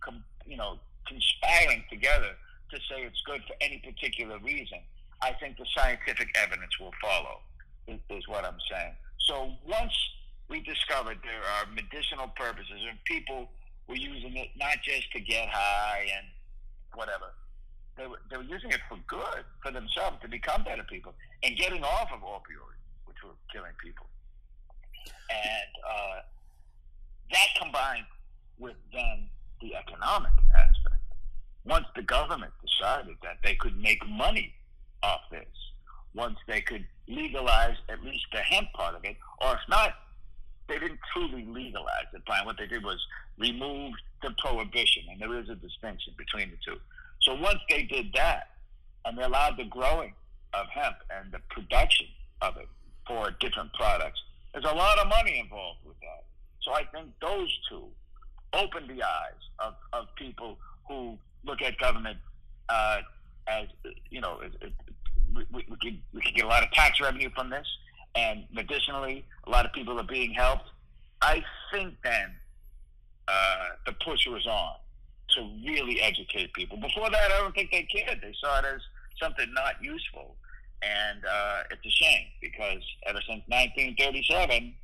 com- 0.00 0.24
you 0.46 0.56
know, 0.56 0.78
conspiring 1.06 1.84
together 1.90 2.30
to 2.70 2.76
say 2.90 3.02
it's 3.02 3.20
good 3.24 3.42
for 3.46 3.54
any 3.60 3.78
particular 3.78 4.38
reason. 4.40 4.80
I 5.22 5.32
think 5.32 5.56
the 5.56 5.66
scientific 5.76 6.34
evidence 6.36 6.78
will 6.78 6.92
follow, 7.00 7.40
is, 7.88 7.98
is 8.10 8.28
what 8.28 8.44
I'm 8.44 8.58
saying. 8.70 8.92
So 9.18 9.52
once 9.66 9.92
we 10.48 10.60
discovered 10.60 11.18
there 11.24 11.42
are 11.42 11.66
medicinal 11.74 12.28
purposes 12.36 12.80
and 12.88 12.98
people 13.04 13.48
were 13.88 13.96
using 13.96 14.36
it 14.36 14.48
not 14.58 14.76
just 14.82 15.10
to 15.12 15.20
get 15.20 15.48
high 15.48 16.06
and 16.16 16.26
whatever, 16.94 17.32
they 17.96 18.06
were, 18.06 18.20
they 18.30 18.36
were 18.36 18.44
using 18.44 18.70
it 18.70 18.80
for 18.88 18.98
good, 19.06 19.44
for 19.62 19.72
themselves, 19.72 20.18
to 20.22 20.28
become 20.28 20.62
better 20.64 20.84
people, 20.84 21.14
and 21.42 21.56
getting 21.56 21.82
off 21.82 22.10
of 22.12 22.20
opioids, 22.20 22.76
which 23.06 23.16
were 23.24 23.32
killing 23.52 23.72
people. 23.82 24.06
And 25.30 25.70
uh, 25.88 26.20
that 27.32 27.48
combined 27.60 28.04
with 28.58 28.76
then 28.92 29.28
the 29.60 29.74
economic 29.74 30.32
aspect. 30.54 31.02
Once 31.64 31.86
the 31.96 32.02
government 32.02 32.52
decided 32.62 33.16
that 33.22 33.38
they 33.42 33.54
could 33.54 33.76
make 33.80 34.06
money 34.08 34.52
once 36.16 36.38
they 36.48 36.60
could 36.60 36.84
legalize 37.06 37.76
at 37.88 38.02
least 38.02 38.24
the 38.32 38.38
hemp 38.38 38.72
part 38.72 38.96
of 38.96 39.04
it, 39.04 39.16
or 39.40 39.52
if 39.52 39.60
not, 39.68 39.90
they 40.68 40.78
didn't 40.78 40.98
truly 41.12 41.44
legalize 41.44 42.06
it, 42.12 42.22
Brian. 42.26 42.44
What 42.46 42.56
they 42.58 42.66
did 42.66 42.82
was 42.82 42.98
remove 43.38 43.92
the 44.22 44.34
prohibition, 44.38 45.04
and 45.10 45.20
there 45.20 45.38
is 45.38 45.48
a 45.48 45.54
distinction 45.54 46.14
between 46.16 46.50
the 46.50 46.56
two. 46.64 46.80
So 47.22 47.34
once 47.34 47.60
they 47.70 47.84
did 47.84 48.06
that, 48.14 48.50
and 49.04 49.16
they 49.16 49.22
allowed 49.22 49.56
the 49.56 49.64
growing 49.64 50.14
of 50.52 50.66
hemp 50.68 50.96
and 51.16 51.30
the 51.30 51.38
production 51.50 52.06
of 52.42 52.56
it 52.56 52.68
for 53.06 53.30
different 53.38 53.72
products, 53.74 54.20
there's 54.52 54.64
a 54.64 54.74
lot 54.74 54.98
of 54.98 55.06
money 55.06 55.38
involved 55.38 55.80
with 55.86 56.00
that. 56.00 56.24
So 56.62 56.72
I 56.72 56.84
think 56.92 57.10
those 57.20 57.56
two 57.68 57.84
open 58.52 58.88
the 58.88 59.02
eyes 59.04 59.42
of, 59.60 59.74
of 59.92 60.06
people 60.16 60.58
who 60.88 61.16
look 61.44 61.62
at 61.62 61.78
government 61.78 62.18
uh, 62.68 62.98
as, 63.46 63.66
you 64.10 64.20
know, 64.20 64.40
we, 65.36 65.66
we, 65.68 65.76
could, 65.76 65.98
we 66.12 66.20
could 66.20 66.34
get 66.34 66.44
a 66.44 66.48
lot 66.48 66.62
of 66.62 66.70
tax 66.72 67.00
revenue 67.00 67.30
from 67.34 67.50
this. 67.50 67.66
And 68.14 68.44
additionally, 68.56 69.24
a 69.46 69.50
lot 69.50 69.66
of 69.66 69.72
people 69.72 69.98
are 70.00 70.04
being 70.04 70.32
helped. 70.32 70.70
I 71.22 71.42
think 71.72 71.94
then 72.02 72.34
uh, 73.28 73.68
the 73.84 73.92
push 74.04 74.26
was 74.26 74.46
on 74.46 74.74
to 75.30 75.40
really 75.66 76.00
educate 76.00 76.52
people. 76.54 76.78
Before 76.78 77.10
that, 77.10 77.30
I 77.32 77.38
don't 77.38 77.54
think 77.54 77.70
they 77.70 77.82
cared. 77.82 78.20
They 78.22 78.34
saw 78.40 78.60
it 78.60 78.64
as 78.64 78.80
something 79.20 79.52
not 79.52 79.82
useful. 79.82 80.36
And 80.82 81.24
uh, 81.24 81.62
it's 81.70 81.84
a 81.84 81.90
shame 81.90 82.26
because 82.40 82.82
ever 83.06 83.20
since 83.26 83.42
1937, 83.48 84.74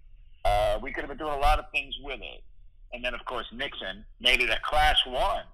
uh, 0.45 0.79
we 0.83 0.93
could 0.93 1.03
have 1.03 1.09
been 1.09 1.19
doing 1.19 1.35
a 1.35 1.41
lot 1.41 1.59
of 1.59 1.67
things 1.71 1.95
with 2.03 2.21
it. 2.21 2.43
And 2.93 3.05
then, 3.05 3.15
of 3.15 3.25
course, 3.25 3.47
Nixon 3.53 4.05
made 4.21 4.41
it 4.41 4.51
a 4.51 4.59
class 4.63 4.97
one 5.07 5.45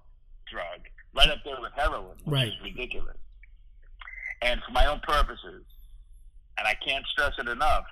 drug, 0.51 0.81
right 1.15 1.29
up 1.29 1.39
there 1.45 1.59
with 1.61 1.71
heroin, 1.75 2.17
which 2.23 2.33
right. 2.33 2.47
is 2.47 2.53
ridiculous. 2.63 3.15
And 4.41 4.61
for 4.65 4.71
my 4.71 4.85
own 4.85 4.99
purposes, 5.01 5.63
and 6.57 6.67
I 6.67 6.75
can't 6.85 7.05
stress 7.07 7.33
it 7.37 7.47
enough, 7.47 7.85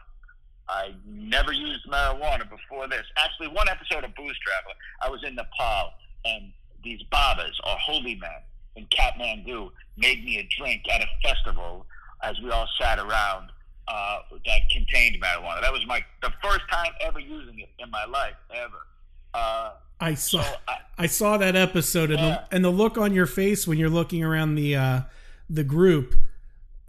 I 0.70 0.94
never 1.06 1.52
used 1.52 1.88
marijuana 1.90 2.50
before 2.50 2.88
this. 2.88 3.04
Actually, 3.18 3.48
one 3.50 3.70
episode 3.70 4.04
of 4.04 4.14
Booze 4.16 4.38
Traveler, 4.40 4.76
I 5.02 5.10
was 5.10 5.24
in 5.24 5.36
Nepal, 5.36 5.94
and 6.26 6.52
these 6.84 7.02
Babas, 7.12 7.58
or 7.66 7.76
holy 7.78 8.16
men, 8.16 8.30
in 8.76 8.86
Kathmandu, 8.88 9.72
made 9.98 10.24
me 10.24 10.38
a 10.38 10.48
drink 10.58 10.84
at 10.92 11.02
a 11.02 11.08
festival 11.24 11.86
as 12.24 12.40
we 12.42 12.50
all 12.52 12.68
sat 12.80 13.00
around 13.00 13.50
uh, 13.88 14.20
that 14.46 14.62
contained 14.72 15.22
marijuana. 15.22 15.62
That 15.62 15.72
was 15.72 15.86
my 15.88 16.04
the 16.22 16.32
first 16.44 16.62
time 16.70 16.92
ever 17.02 17.20
using 17.20 17.60
it 17.60 17.70
in 17.80 17.90
my 17.90 18.06
life 18.06 18.36
ever. 18.54 18.86
Uh, 19.34 19.72
I 20.00 20.14
saw 20.14 20.42
so 20.42 20.56
I, 20.68 20.78
I, 20.98 21.08
saw 21.08 21.38
that 21.38 21.56
episode 21.56 22.12
and, 22.12 22.20
yeah. 22.20 22.30
the, 22.50 22.56
and 22.56 22.66
the 22.66 22.70
look 22.70 22.98
on 22.98 23.14
your 23.14 23.26
face 23.26 23.68
when 23.68 23.78
you're 23.78 23.90
looking 23.90 24.24
around 24.24 24.56
the 24.56 24.76
uh, 24.76 25.02
the 25.50 25.64
group. 25.64 26.16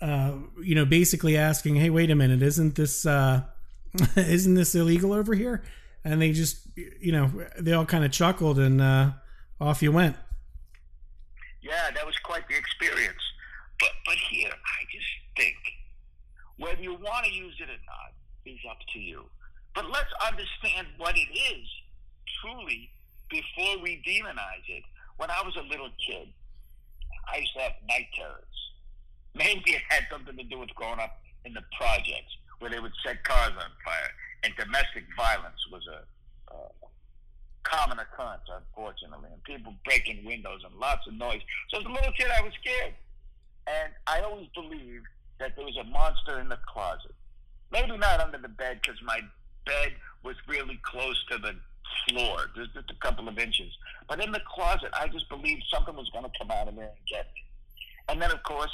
Uh, 0.01 0.34
you 0.62 0.74
know, 0.74 0.84
basically 0.84 1.36
asking, 1.36 1.76
"Hey, 1.76 1.90
wait 1.90 2.11
a 2.11 2.14
minute, 2.14 2.42
isn't 2.42 2.76
this 2.76 3.05
uh, 3.07 3.42
isn't 4.16 4.55
this 4.55 4.74
illegal 4.74 5.12
over 5.12 5.34
here?" 5.34 5.62
And 6.05 6.22
they 6.22 6.32
just, 6.32 6.61
you 6.76 7.12
know, 7.12 7.30
they 7.59 7.72
all 7.72 7.84
kind 7.84 8.05
of 8.05 8.12
chuckled 8.12 8.59
and 8.59 8.80
uh, 8.80 9.11
off 9.61 9.82
you 9.82 9.90
went. 9.90 10.16
Yeah, 11.61 11.90
that 11.94 12.07
was 12.07 12.16
quite 12.22 12.49
the 12.49 12.57
experience. 12.57 13.20
But 13.80 13.90
but 14.07 14.16
here, 14.30 14.51
I 14.51 14.84
just 14.90 15.07
think 15.36 15.57
whether 16.59 16.80
you 16.80 16.94
want 16.94 17.26
to 17.26 17.32
use 17.32 17.55
it 17.61 17.68
or 17.68 17.82
not 17.86 18.12
is 18.44 18.59
up 18.70 18.78
to 18.92 18.99
you. 18.99 19.24
But 19.74 19.90
let's 19.90 20.11
understand 20.26 20.88
what 20.96 21.16
it 21.16 21.28
is 21.30 21.66
truly 22.40 22.90
before 23.30 23.78
we 23.82 24.03
demonize 24.07 24.66
it. 24.68 24.82
When 25.16 25.30
I 25.30 25.42
was 25.44 25.57
a 25.57 25.62
little 25.62 25.90
kid, 26.05 26.28
I 27.32 27.38
used 27.38 27.53
to 27.55 27.61
have 27.61 27.72
night 27.88 28.07
terrors. 28.16 28.67
Maybe 29.35 29.72
it 29.72 29.83
had 29.89 30.05
something 30.11 30.37
to 30.37 30.45
do 30.45 30.59
with 30.59 30.74
growing 30.74 31.01
up 31.01 31.20
in 31.45 31.55
the 31.55 31.62
projects 31.79 32.37
where 32.59 32.70
they 32.70 32.81
would 32.81 32.93
set 33.05 33.22
cars 33.24 33.53
on 33.53 33.70
fire, 33.85 34.11
and 34.43 34.53
domestic 34.57 35.05
violence 35.16 35.61
was 35.70 35.87
a, 35.87 36.03
common 37.68 37.99
occurrence, 37.99 38.49
unfortunately, 38.49 39.29
and 39.31 39.43
people 39.45 39.74
breaking 39.85 40.24
windows 40.24 40.62
and 40.64 40.74
lots 40.81 41.07
of 41.07 41.14
noise. 41.14 41.41
So 41.68 41.81
as 41.81 41.85
a 41.85 41.89
little 41.89 42.12
kid, 42.12 42.29
I 42.33 42.43
was 42.43 42.53
scared, 42.61 42.95
and 43.66 43.93
I 44.07 44.20
always 44.20 44.49
believed 44.55 45.07
that 45.39 45.55
there 45.55 45.64
was 45.64 45.76
a 45.76 45.85
monster 45.85 46.41
in 46.41 46.49
the 46.49 46.59
closet. 46.66 47.14
Maybe 47.70 47.97
not 47.99 48.20
under 48.20 48.39
the 48.39 48.49
bed 48.49 48.81
because 48.83 49.01
my 49.05 49.20
bed 49.66 49.93
was 50.24 50.35
really 50.49 50.81
close 50.83 51.22
to 51.31 51.39
the 51.39 51.55
floor, 52.09 52.39
just, 52.57 52.72
just 52.72 52.91
a 52.91 52.95
couple 53.07 53.29
of 53.29 53.39
inches. 53.39 53.72
But 54.09 54.24
in 54.24 54.33
the 54.33 54.41
closet, 54.49 54.89
I 54.95 55.09
just 55.09 55.29
believed 55.29 55.62
something 55.70 55.95
was 55.95 56.09
going 56.11 56.24
to 56.24 56.33
come 56.39 56.51
out 56.51 56.68
of 56.68 56.76
there 56.76 56.89
and 56.89 57.07
get 57.07 57.26
me. 57.35 57.45
And 58.09 58.22
then, 58.22 58.31
of 58.31 58.43
course, 58.43 58.72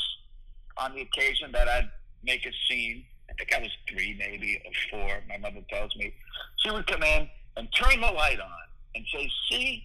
on 0.76 0.94
the 0.94 1.02
occasion 1.02 1.52
that 1.52 1.68
I'd 1.68 1.90
make 2.22 2.44
a 2.46 2.52
scene, 2.68 3.04
I 3.30 3.32
think 3.34 3.54
I 3.54 3.60
was 3.60 3.70
three, 3.88 4.16
maybe, 4.18 4.60
or 4.64 4.72
four, 4.90 5.22
my 5.28 5.38
mother 5.38 5.64
tells 5.70 5.94
me, 5.96 6.12
she 6.58 6.70
would 6.70 6.86
come 6.86 7.02
in 7.02 7.28
and 7.56 7.68
turn 7.72 8.00
the 8.00 8.10
light 8.10 8.40
on 8.40 8.50
and 8.94 9.04
say, 9.12 9.30
see, 9.50 9.84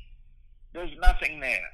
there's 0.73 0.91
nothing 1.01 1.39
there. 1.39 1.69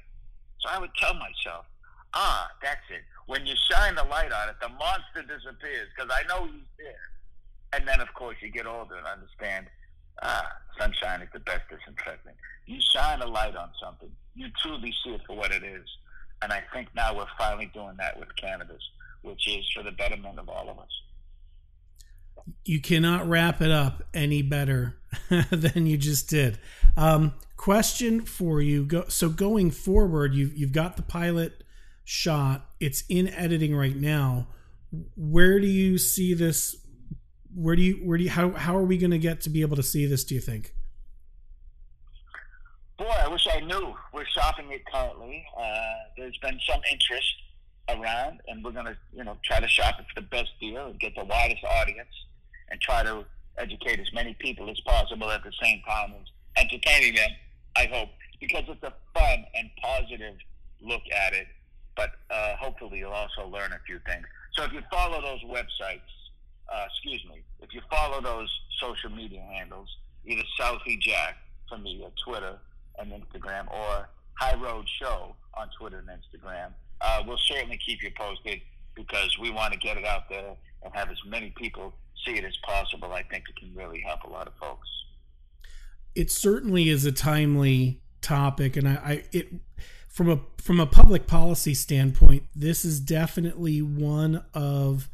So 0.60 0.68
I 0.70 0.78
would 0.78 0.94
tell 0.98 1.14
myself, 1.14 1.66
ah, 2.14 2.48
that's 2.62 2.80
it. 2.90 3.02
When 3.26 3.46
you 3.46 3.54
shine 3.70 3.94
the 3.94 4.04
light 4.04 4.32
on 4.32 4.48
it, 4.48 4.56
the 4.60 4.68
monster 4.68 5.22
disappears 5.22 5.88
because 5.94 6.10
I 6.12 6.26
know 6.28 6.46
he's 6.46 6.62
there. 6.78 6.94
And 7.72 7.86
then, 7.86 8.00
of 8.00 8.12
course, 8.14 8.36
you 8.40 8.50
get 8.50 8.66
older 8.66 8.96
and 8.96 9.06
understand, 9.06 9.66
ah, 10.22 10.48
sunshine 10.78 11.22
is 11.22 11.28
the 11.32 11.40
best 11.40 11.62
disinfectant. 11.68 12.36
You 12.66 12.80
shine 12.80 13.20
a 13.20 13.26
light 13.26 13.56
on 13.56 13.70
something, 13.82 14.10
you 14.34 14.48
truly 14.62 14.94
see 15.04 15.10
it 15.10 15.20
for 15.26 15.36
what 15.36 15.52
it 15.52 15.62
is. 15.62 15.86
And 16.42 16.52
I 16.52 16.62
think 16.72 16.88
now 16.94 17.16
we're 17.16 17.26
finally 17.38 17.70
doing 17.72 17.96
that 17.98 18.18
with 18.18 18.34
cannabis, 18.36 18.82
which 19.26 19.48
is 19.48 19.68
for 19.74 19.82
the 19.82 19.90
betterment 19.90 20.38
of 20.38 20.48
all 20.48 20.70
of 20.70 20.78
us. 20.78 20.88
You 22.64 22.80
cannot 22.80 23.28
wrap 23.28 23.60
it 23.60 23.72
up 23.72 24.04
any 24.14 24.40
better 24.40 24.98
than 25.50 25.86
you 25.86 25.98
just 25.98 26.30
did. 26.30 26.58
Um, 26.96 27.34
question 27.56 28.24
for 28.24 28.60
you: 28.60 28.84
Go, 28.84 29.04
So 29.08 29.28
going 29.28 29.72
forward, 29.72 30.34
you've 30.34 30.56
you've 30.56 30.72
got 30.72 30.96
the 30.96 31.02
pilot 31.02 31.64
shot. 32.04 32.70
It's 32.78 33.02
in 33.08 33.28
editing 33.28 33.74
right 33.74 33.96
now. 33.96 34.46
Where 35.16 35.58
do 35.58 35.66
you 35.66 35.98
see 35.98 36.34
this? 36.34 36.76
Where 37.52 37.74
do 37.74 37.82
you 37.82 37.94
where 38.04 38.16
do 38.16 38.24
you 38.24 38.30
how 38.30 38.52
how 38.52 38.76
are 38.76 38.84
we 38.84 38.96
going 38.96 39.10
to 39.10 39.18
get 39.18 39.40
to 39.42 39.50
be 39.50 39.62
able 39.62 39.76
to 39.76 39.82
see 39.82 40.06
this? 40.06 40.22
Do 40.22 40.36
you 40.36 40.40
think? 40.40 40.72
Boy, 42.96 43.04
I 43.06 43.28
wish 43.28 43.46
I 43.52 43.60
knew. 43.60 43.92
We're 44.14 44.24
shopping 44.26 44.70
it 44.70 44.82
currently. 44.86 45.44
Uh, 45.58 45.64
there's 46.16 46.38
been 46.38 46.58
some 46.66 46.80
interest 46.90 47.34
around, 47.88 48.40
and 48.48 48.64
we're 48.64 48.72
going 48.72 48.86
to, 48.86 48.96
you 49.14 49.24
know, 49.24 49.36
try 49.44 49.60
to 49.60 49.68
shop 49.68 49.96
for 49.96 50.20
the 50.20 50.26
best 50.26 50.50
deal 50.60 50.86
and 50.86 50.98
get 50.98 51.14
the 51.14 51.24
widest 51.24 51.64
audience, 51.64 52.10
and 52.70 52.80
try 52.80 53.02
to 53.02 53.24
educate 53.58 54.00
as 54.00 54.12
many 54.12 54.34
people 54.34 54.68
as 54.70 54.80
possible 54.80 55.30
at 55.30 55.42
the 55.44 55.52
same 55.62 55.80
time 55.88 56.12
as 56.20 56.62
entertaining 56.62 57.14
them. 57.14 57.30
I 57.76 57.86
hope 57.92 58.08
because 58.40 58.64
it's 58.68 58.82
a 58.82 58.92
fun 59.14 59.44
and 59.54 59.70
positive 59.82 60.36
look 60.80 61.02
at 61.12 61.32
it, 61.32 61.46
but 61.96 62.10
uh, 62.30 62.56
hopefully 62.56 62.98
you'll 62.98 63.12
also 63.12 63.46
learn 63.46 63.72
a 63.72 63.78
few 63.86 63.98
things. 64.06 64.26
So 64.52 64.64
if 64.64 64.72
you 64.72 64.80
follow 64.90 65.20
those 65.20 65.42
websites, 65.44 66.00
uh, 66.72 66.86
excuse 66.90 67.24
me, 67.28 67.42
if 67.60 67.72
you 67.72 67.80
follow 67.90 68.20
those 68.20 68.50
social 68.80 69.10
media 69.10 69.40
handles, 69.40 69.88
either 70.24 70.42
Southie 70.58 71.00
Jack 71.00 71.36
from 71.68 71.84
the 71.84 72.04
uh, 72.04 72.10
Twitter 72.24 72.58
and 72.98 73.12
Instagram, 73.12 73.70
or 73.70 74.08
High 74.34 74.54
Road 74.54 74.88
Show 74.88 75.34
on 75.54 75.68
Twitter 75.78 75.98
and 75.98 76.08
Instagram. 76.08 76.72
Uh, 77.00 77.22
we'll 77.26 77.38
certainly 77.38 77.78
keep 77.84 78.02
you 78.02 78.10
posted 78.16 78.60
because 78.94 79.36
we 79.38 79.50
want 79.50 79.72
to 79.72 79.78
get 79.78 79.96
it 79.96 80.04
out 80.04 80.28
there 80.28 80.56
and 80.82 80.94
have 80.94 81.10
as 81.10 81.18
many 81.26 81.52
people 81.56 81.92
see 82.24 82.32
it 82.32 82.44
as 82.44 82.56
possible. 82.64 83.12
I 83.12 83.22
think 83.22 83.44
it 83.48 83.56
can 83.56 83.74
really 83.74 84.00
help 84.00 84.24
a 84.24 84.30
lot 84.30 84.46
of 84.46 84.54
folks. 84.54 84.88
It 86.14 86.30
certainly 86.30 86.88
is 86.88 87.04
a 87.04 87.12
timely 87.12 88.00
topic, 88.22 88.76
and 88.76 88.88
I, 88.88 88.94
I 88.94 89.24
it 89.32 89.48
from 90.08 90.30
a 90.30 90.40
from 90.56 90.80
a 90.80 90.86
public 90.86 91.26
policy 91.26 91.74
standpoint, 91.74 92.44
this 92.54 92.84
is 92.84 93.00
definitely 93.00 93.82
one 93.82 94.42
of 94.54 95.10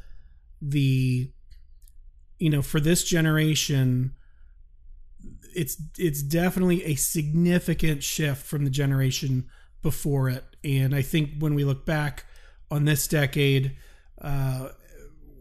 the 0.60 1.30
you 2.38 2.50
know 2.50 2.62
for 2.62 2.78
this 2.78 3.02
generation 3.02 4.14
it's 5.54 5.76
it's 5.98 6.22
definitely 6.22 6.84
a 6.84 6.94
significant 6.94 8.02
shift 8.02 8.46
from 8.46 8.64
the 8.64 8.70
generation 8.70 9.46
before 9.82 10.28
it, 10.28 10.44
and 10.64 10.94
I 10.94 11.02
think 11.02 11.30
when 11.38 11.54
we 11.54 11.64
look 11.64 11.84
back 11.84 12.24
on 12.70 12.84
this 12.84 13.06
decade, 13.06 13.76
uh, 14.20 14.68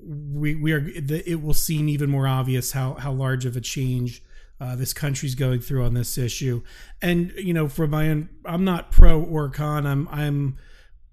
we 0.04 0.56
we 0.56 0.74
are 0.74 0.88
it 0.88 1.42
will 1.42 1.54
seem 1.54 1.88
even 1.90 2.10
more 2.10 2.28
obvious 2.28 2.72
how 2.72 2.96
how 2.96 3.12
large 3.12 3.46
of 3.46 3.56
a 3.56 3.62
change 3.62 4.24
uh, 4.62 4.76
this 4.76 4.94
country's 4.94 5.34
going 5.34 5.60
through 5.60 5.84
on 5.84 5.96
this 5.96 6.18
issue. 6.18 6.62
And 7.02 7.34
you 7.36 7.54
know, 7.54 7.68
for 7.68 7.88
my 7.88 8.10
own, 8.10 8.30
I'm 8.46 8.64
not 8.64 8.92
pro 8.92 9.22
or 9.22 9.50
con. 9.50 9.88
I'm 9.88 10.08
I'm 10.10 10.58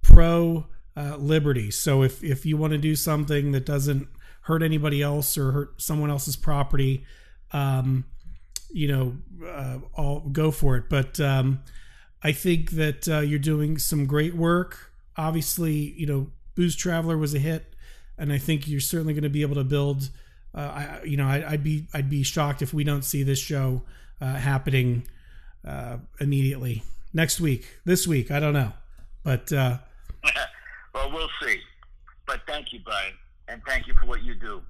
pro 0.02 0.66
uh, 0.96 1.16
liberty. 1.16 1.70
So 1.70 2.02
if 2.02 2.22
if 2.22 2.44
you 2.44 2.56
want 2.56 2.72
to 2.72 2.78
do 2.78 2.94
something 2.94 3.52
that 3.52 3.64
doesn't 3.64 4.08
hurt 4.42 4.62
anybody 4.62 5.00
else 5.00 5.38
or 5.38 5.52
hurt 5.52 5.80
someone 5.80 6.10
else's 6.10 6.36
property, 6.36 7.04
um, 7.52 8.04
you 8.70 8.88
know, 8.88 9.16
uh, 9.46 9.78
all 9.94 10.20
go 10.20 10.50
for 10.50 10.76
it. 10.76 10.84
But 10.90 11.18
um, 11.18 11.60
I 12.22 12.32
think 12.32 12.72
that 12.72 13.08
uh, 13.08 13.20
you're 13.20 13.38
doing 13.38 13.78
some 13.78 14.06
great 14.06 14.34
work. 14.34 14.92
Obviously, 15.16 15.74
you 15.74 16.06
know, 16.06 16.28
Booze 16.54 16.74
Traveler 16.76 17.16
was 17.16 17.34
a 17.34 17.38
hit, 17.38 17.74
and 18.16 18.32
I 18.32 18.38
think 18.38 18.66
you're 18.66 18.80
certainly 18.80 19.14
going 19.14 19.22
to 19.22 19.30
be 19.30 19.42
able 19.42 19.54
to 19.56 19.64
build. 19.64 20.10
Uh, 20.54 20.60
I, 20.60 21.02
you 21.04 21.16
know, 21.16 21.26
I, 21.26 21.52
would 21.52 21.62
be 21.62 21.86
I'd 21.94 22.10
be 22.10 22.22
shocked 22.22 22.62
if 22.62 22.74
we 22.74 22.82
don't 22.82 23.02
see 23.04 23.22
this 23.22 23.38
show 23.38 23.82
uh, 24.20 24.34
happening 24.34 25.04
uh, 25.64 25.98
immediately 26.20 26.82
next 27.12 27.40
week, 27.40 27.68
this 27.84 28.06
week. 28.06 28.30
I 28.30 28.40
don't 28.40 28.54
know, 28.54 28.72
but 29.22 29.52
uh, 29.52 29.78
well, 30.94 31.12
we'll 31.12 31.30
see. 31.40 31.58
But 32.26 32.40
thank 32.46 32.72
you, 32.72 32.80
Brian, 32.80 33.14
and 33.46 33.62
thank 33.66 33.86
you 33.86 33.94
for 33.94 34.06
what 34.06 34.22
you 34.22 34.34
do. 34.34 34.62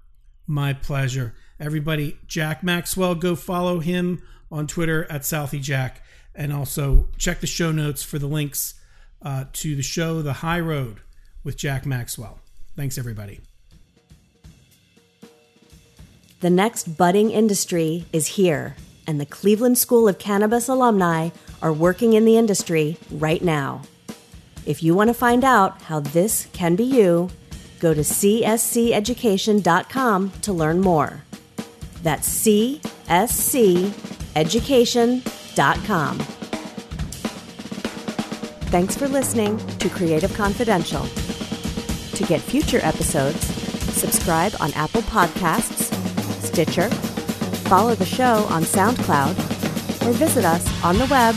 My 0.47 0.73
pleasure. 0.73 1.35
Everybody, 1.61 2.19
Jack 2.27 2.63
Maxwell, 2.63 3.15
go 3.15 3.35
follow 3.35 3.81
him 3.81 4.23
on 4.51 4.67
Twitter 4.67 5.11
at 5.11 5.23
SouthieJack. 5.23 5.97
And 6.39 6.51
also 6.53 7.09
check 7.19 7.41
the 7.41 7.49
show 7.49 7.73
notes 7.73 8.05
for 8.05 8.21
the 8.21 8.29
links 8.29 8.75
uh, 9.21 9.47
to 9.55 9.75
the 9.75 9.83
show 9.83 10.23
The 10.23 10.35
High 10.35 10.61
Road 10.61 11.01
with 11.43 11.57
Jack 11.57 11.85
Maxwell. 11.85 12.39
Thanks, 12.77 12.97
everybody. 12.97 13.41
The 16.39 16.51
next 16.51 16.97
budding 16.97 17.33
industry 17.33 18.05
is 18.13 18.29
here, 18.29 18.77
and 19.05 19.21
the 19.21 19.27
Cleveland 19.27 19.79
School 19.79 20.07
of 20.07 20.21
Cannabis 20.21 20.69
alumni 20.69 21.31
are 21.61 21.73
working 21.73 22.13
in 22.13 22.25
the 22.25 22.37
industry 22.37 22.99
right 23.11 23.43
now. 23.43 23.83
If 24.65 24.81
you 24.81 24.95
want 24.95 25.09
to 25.09 25.15
find 25.15 25.43
out 25.43 25.83
how 25.83 25.99
this 25.99 26.47
can 26.53 26.77
be 26.77 26.85
you, 26.85 27.31
go 27.81 27.95
to 27.95 28.03
csceducation.com 28.03 30.31
to 30.43 30.53
learn 30.53 30.81
more. 30.81 31.25
That's 32.05 32.29
csceducation.com. 32.47 35.38
Thanks 38.71 38.95
for 38.95 39.09
listening 39.09 39.59
to 39.79 39.89
Creative 39.89 40.33
Confidential. 40.35 41.03
To 41.03 42.25
get 42.29 42.41
future 42.41 42.79
episodes, 42.85 43.45
subscribe 43.93 44.53
on 44.61 44.73
Apple 44.75 45.03
Podcasts, 45.03 45.93
Stitcher, 46.45 46.89
follow 47.69 47.97
the 47.97 48.05
show 48.05 48.47
on 48.51 48.63
SoundCloud, 48.63 49.37
or 50.07 50.13
visit 50.13 50.45
us 50.45 50.65
on 50.85 50.97
the 50.97 51.07
web 51.07 51.35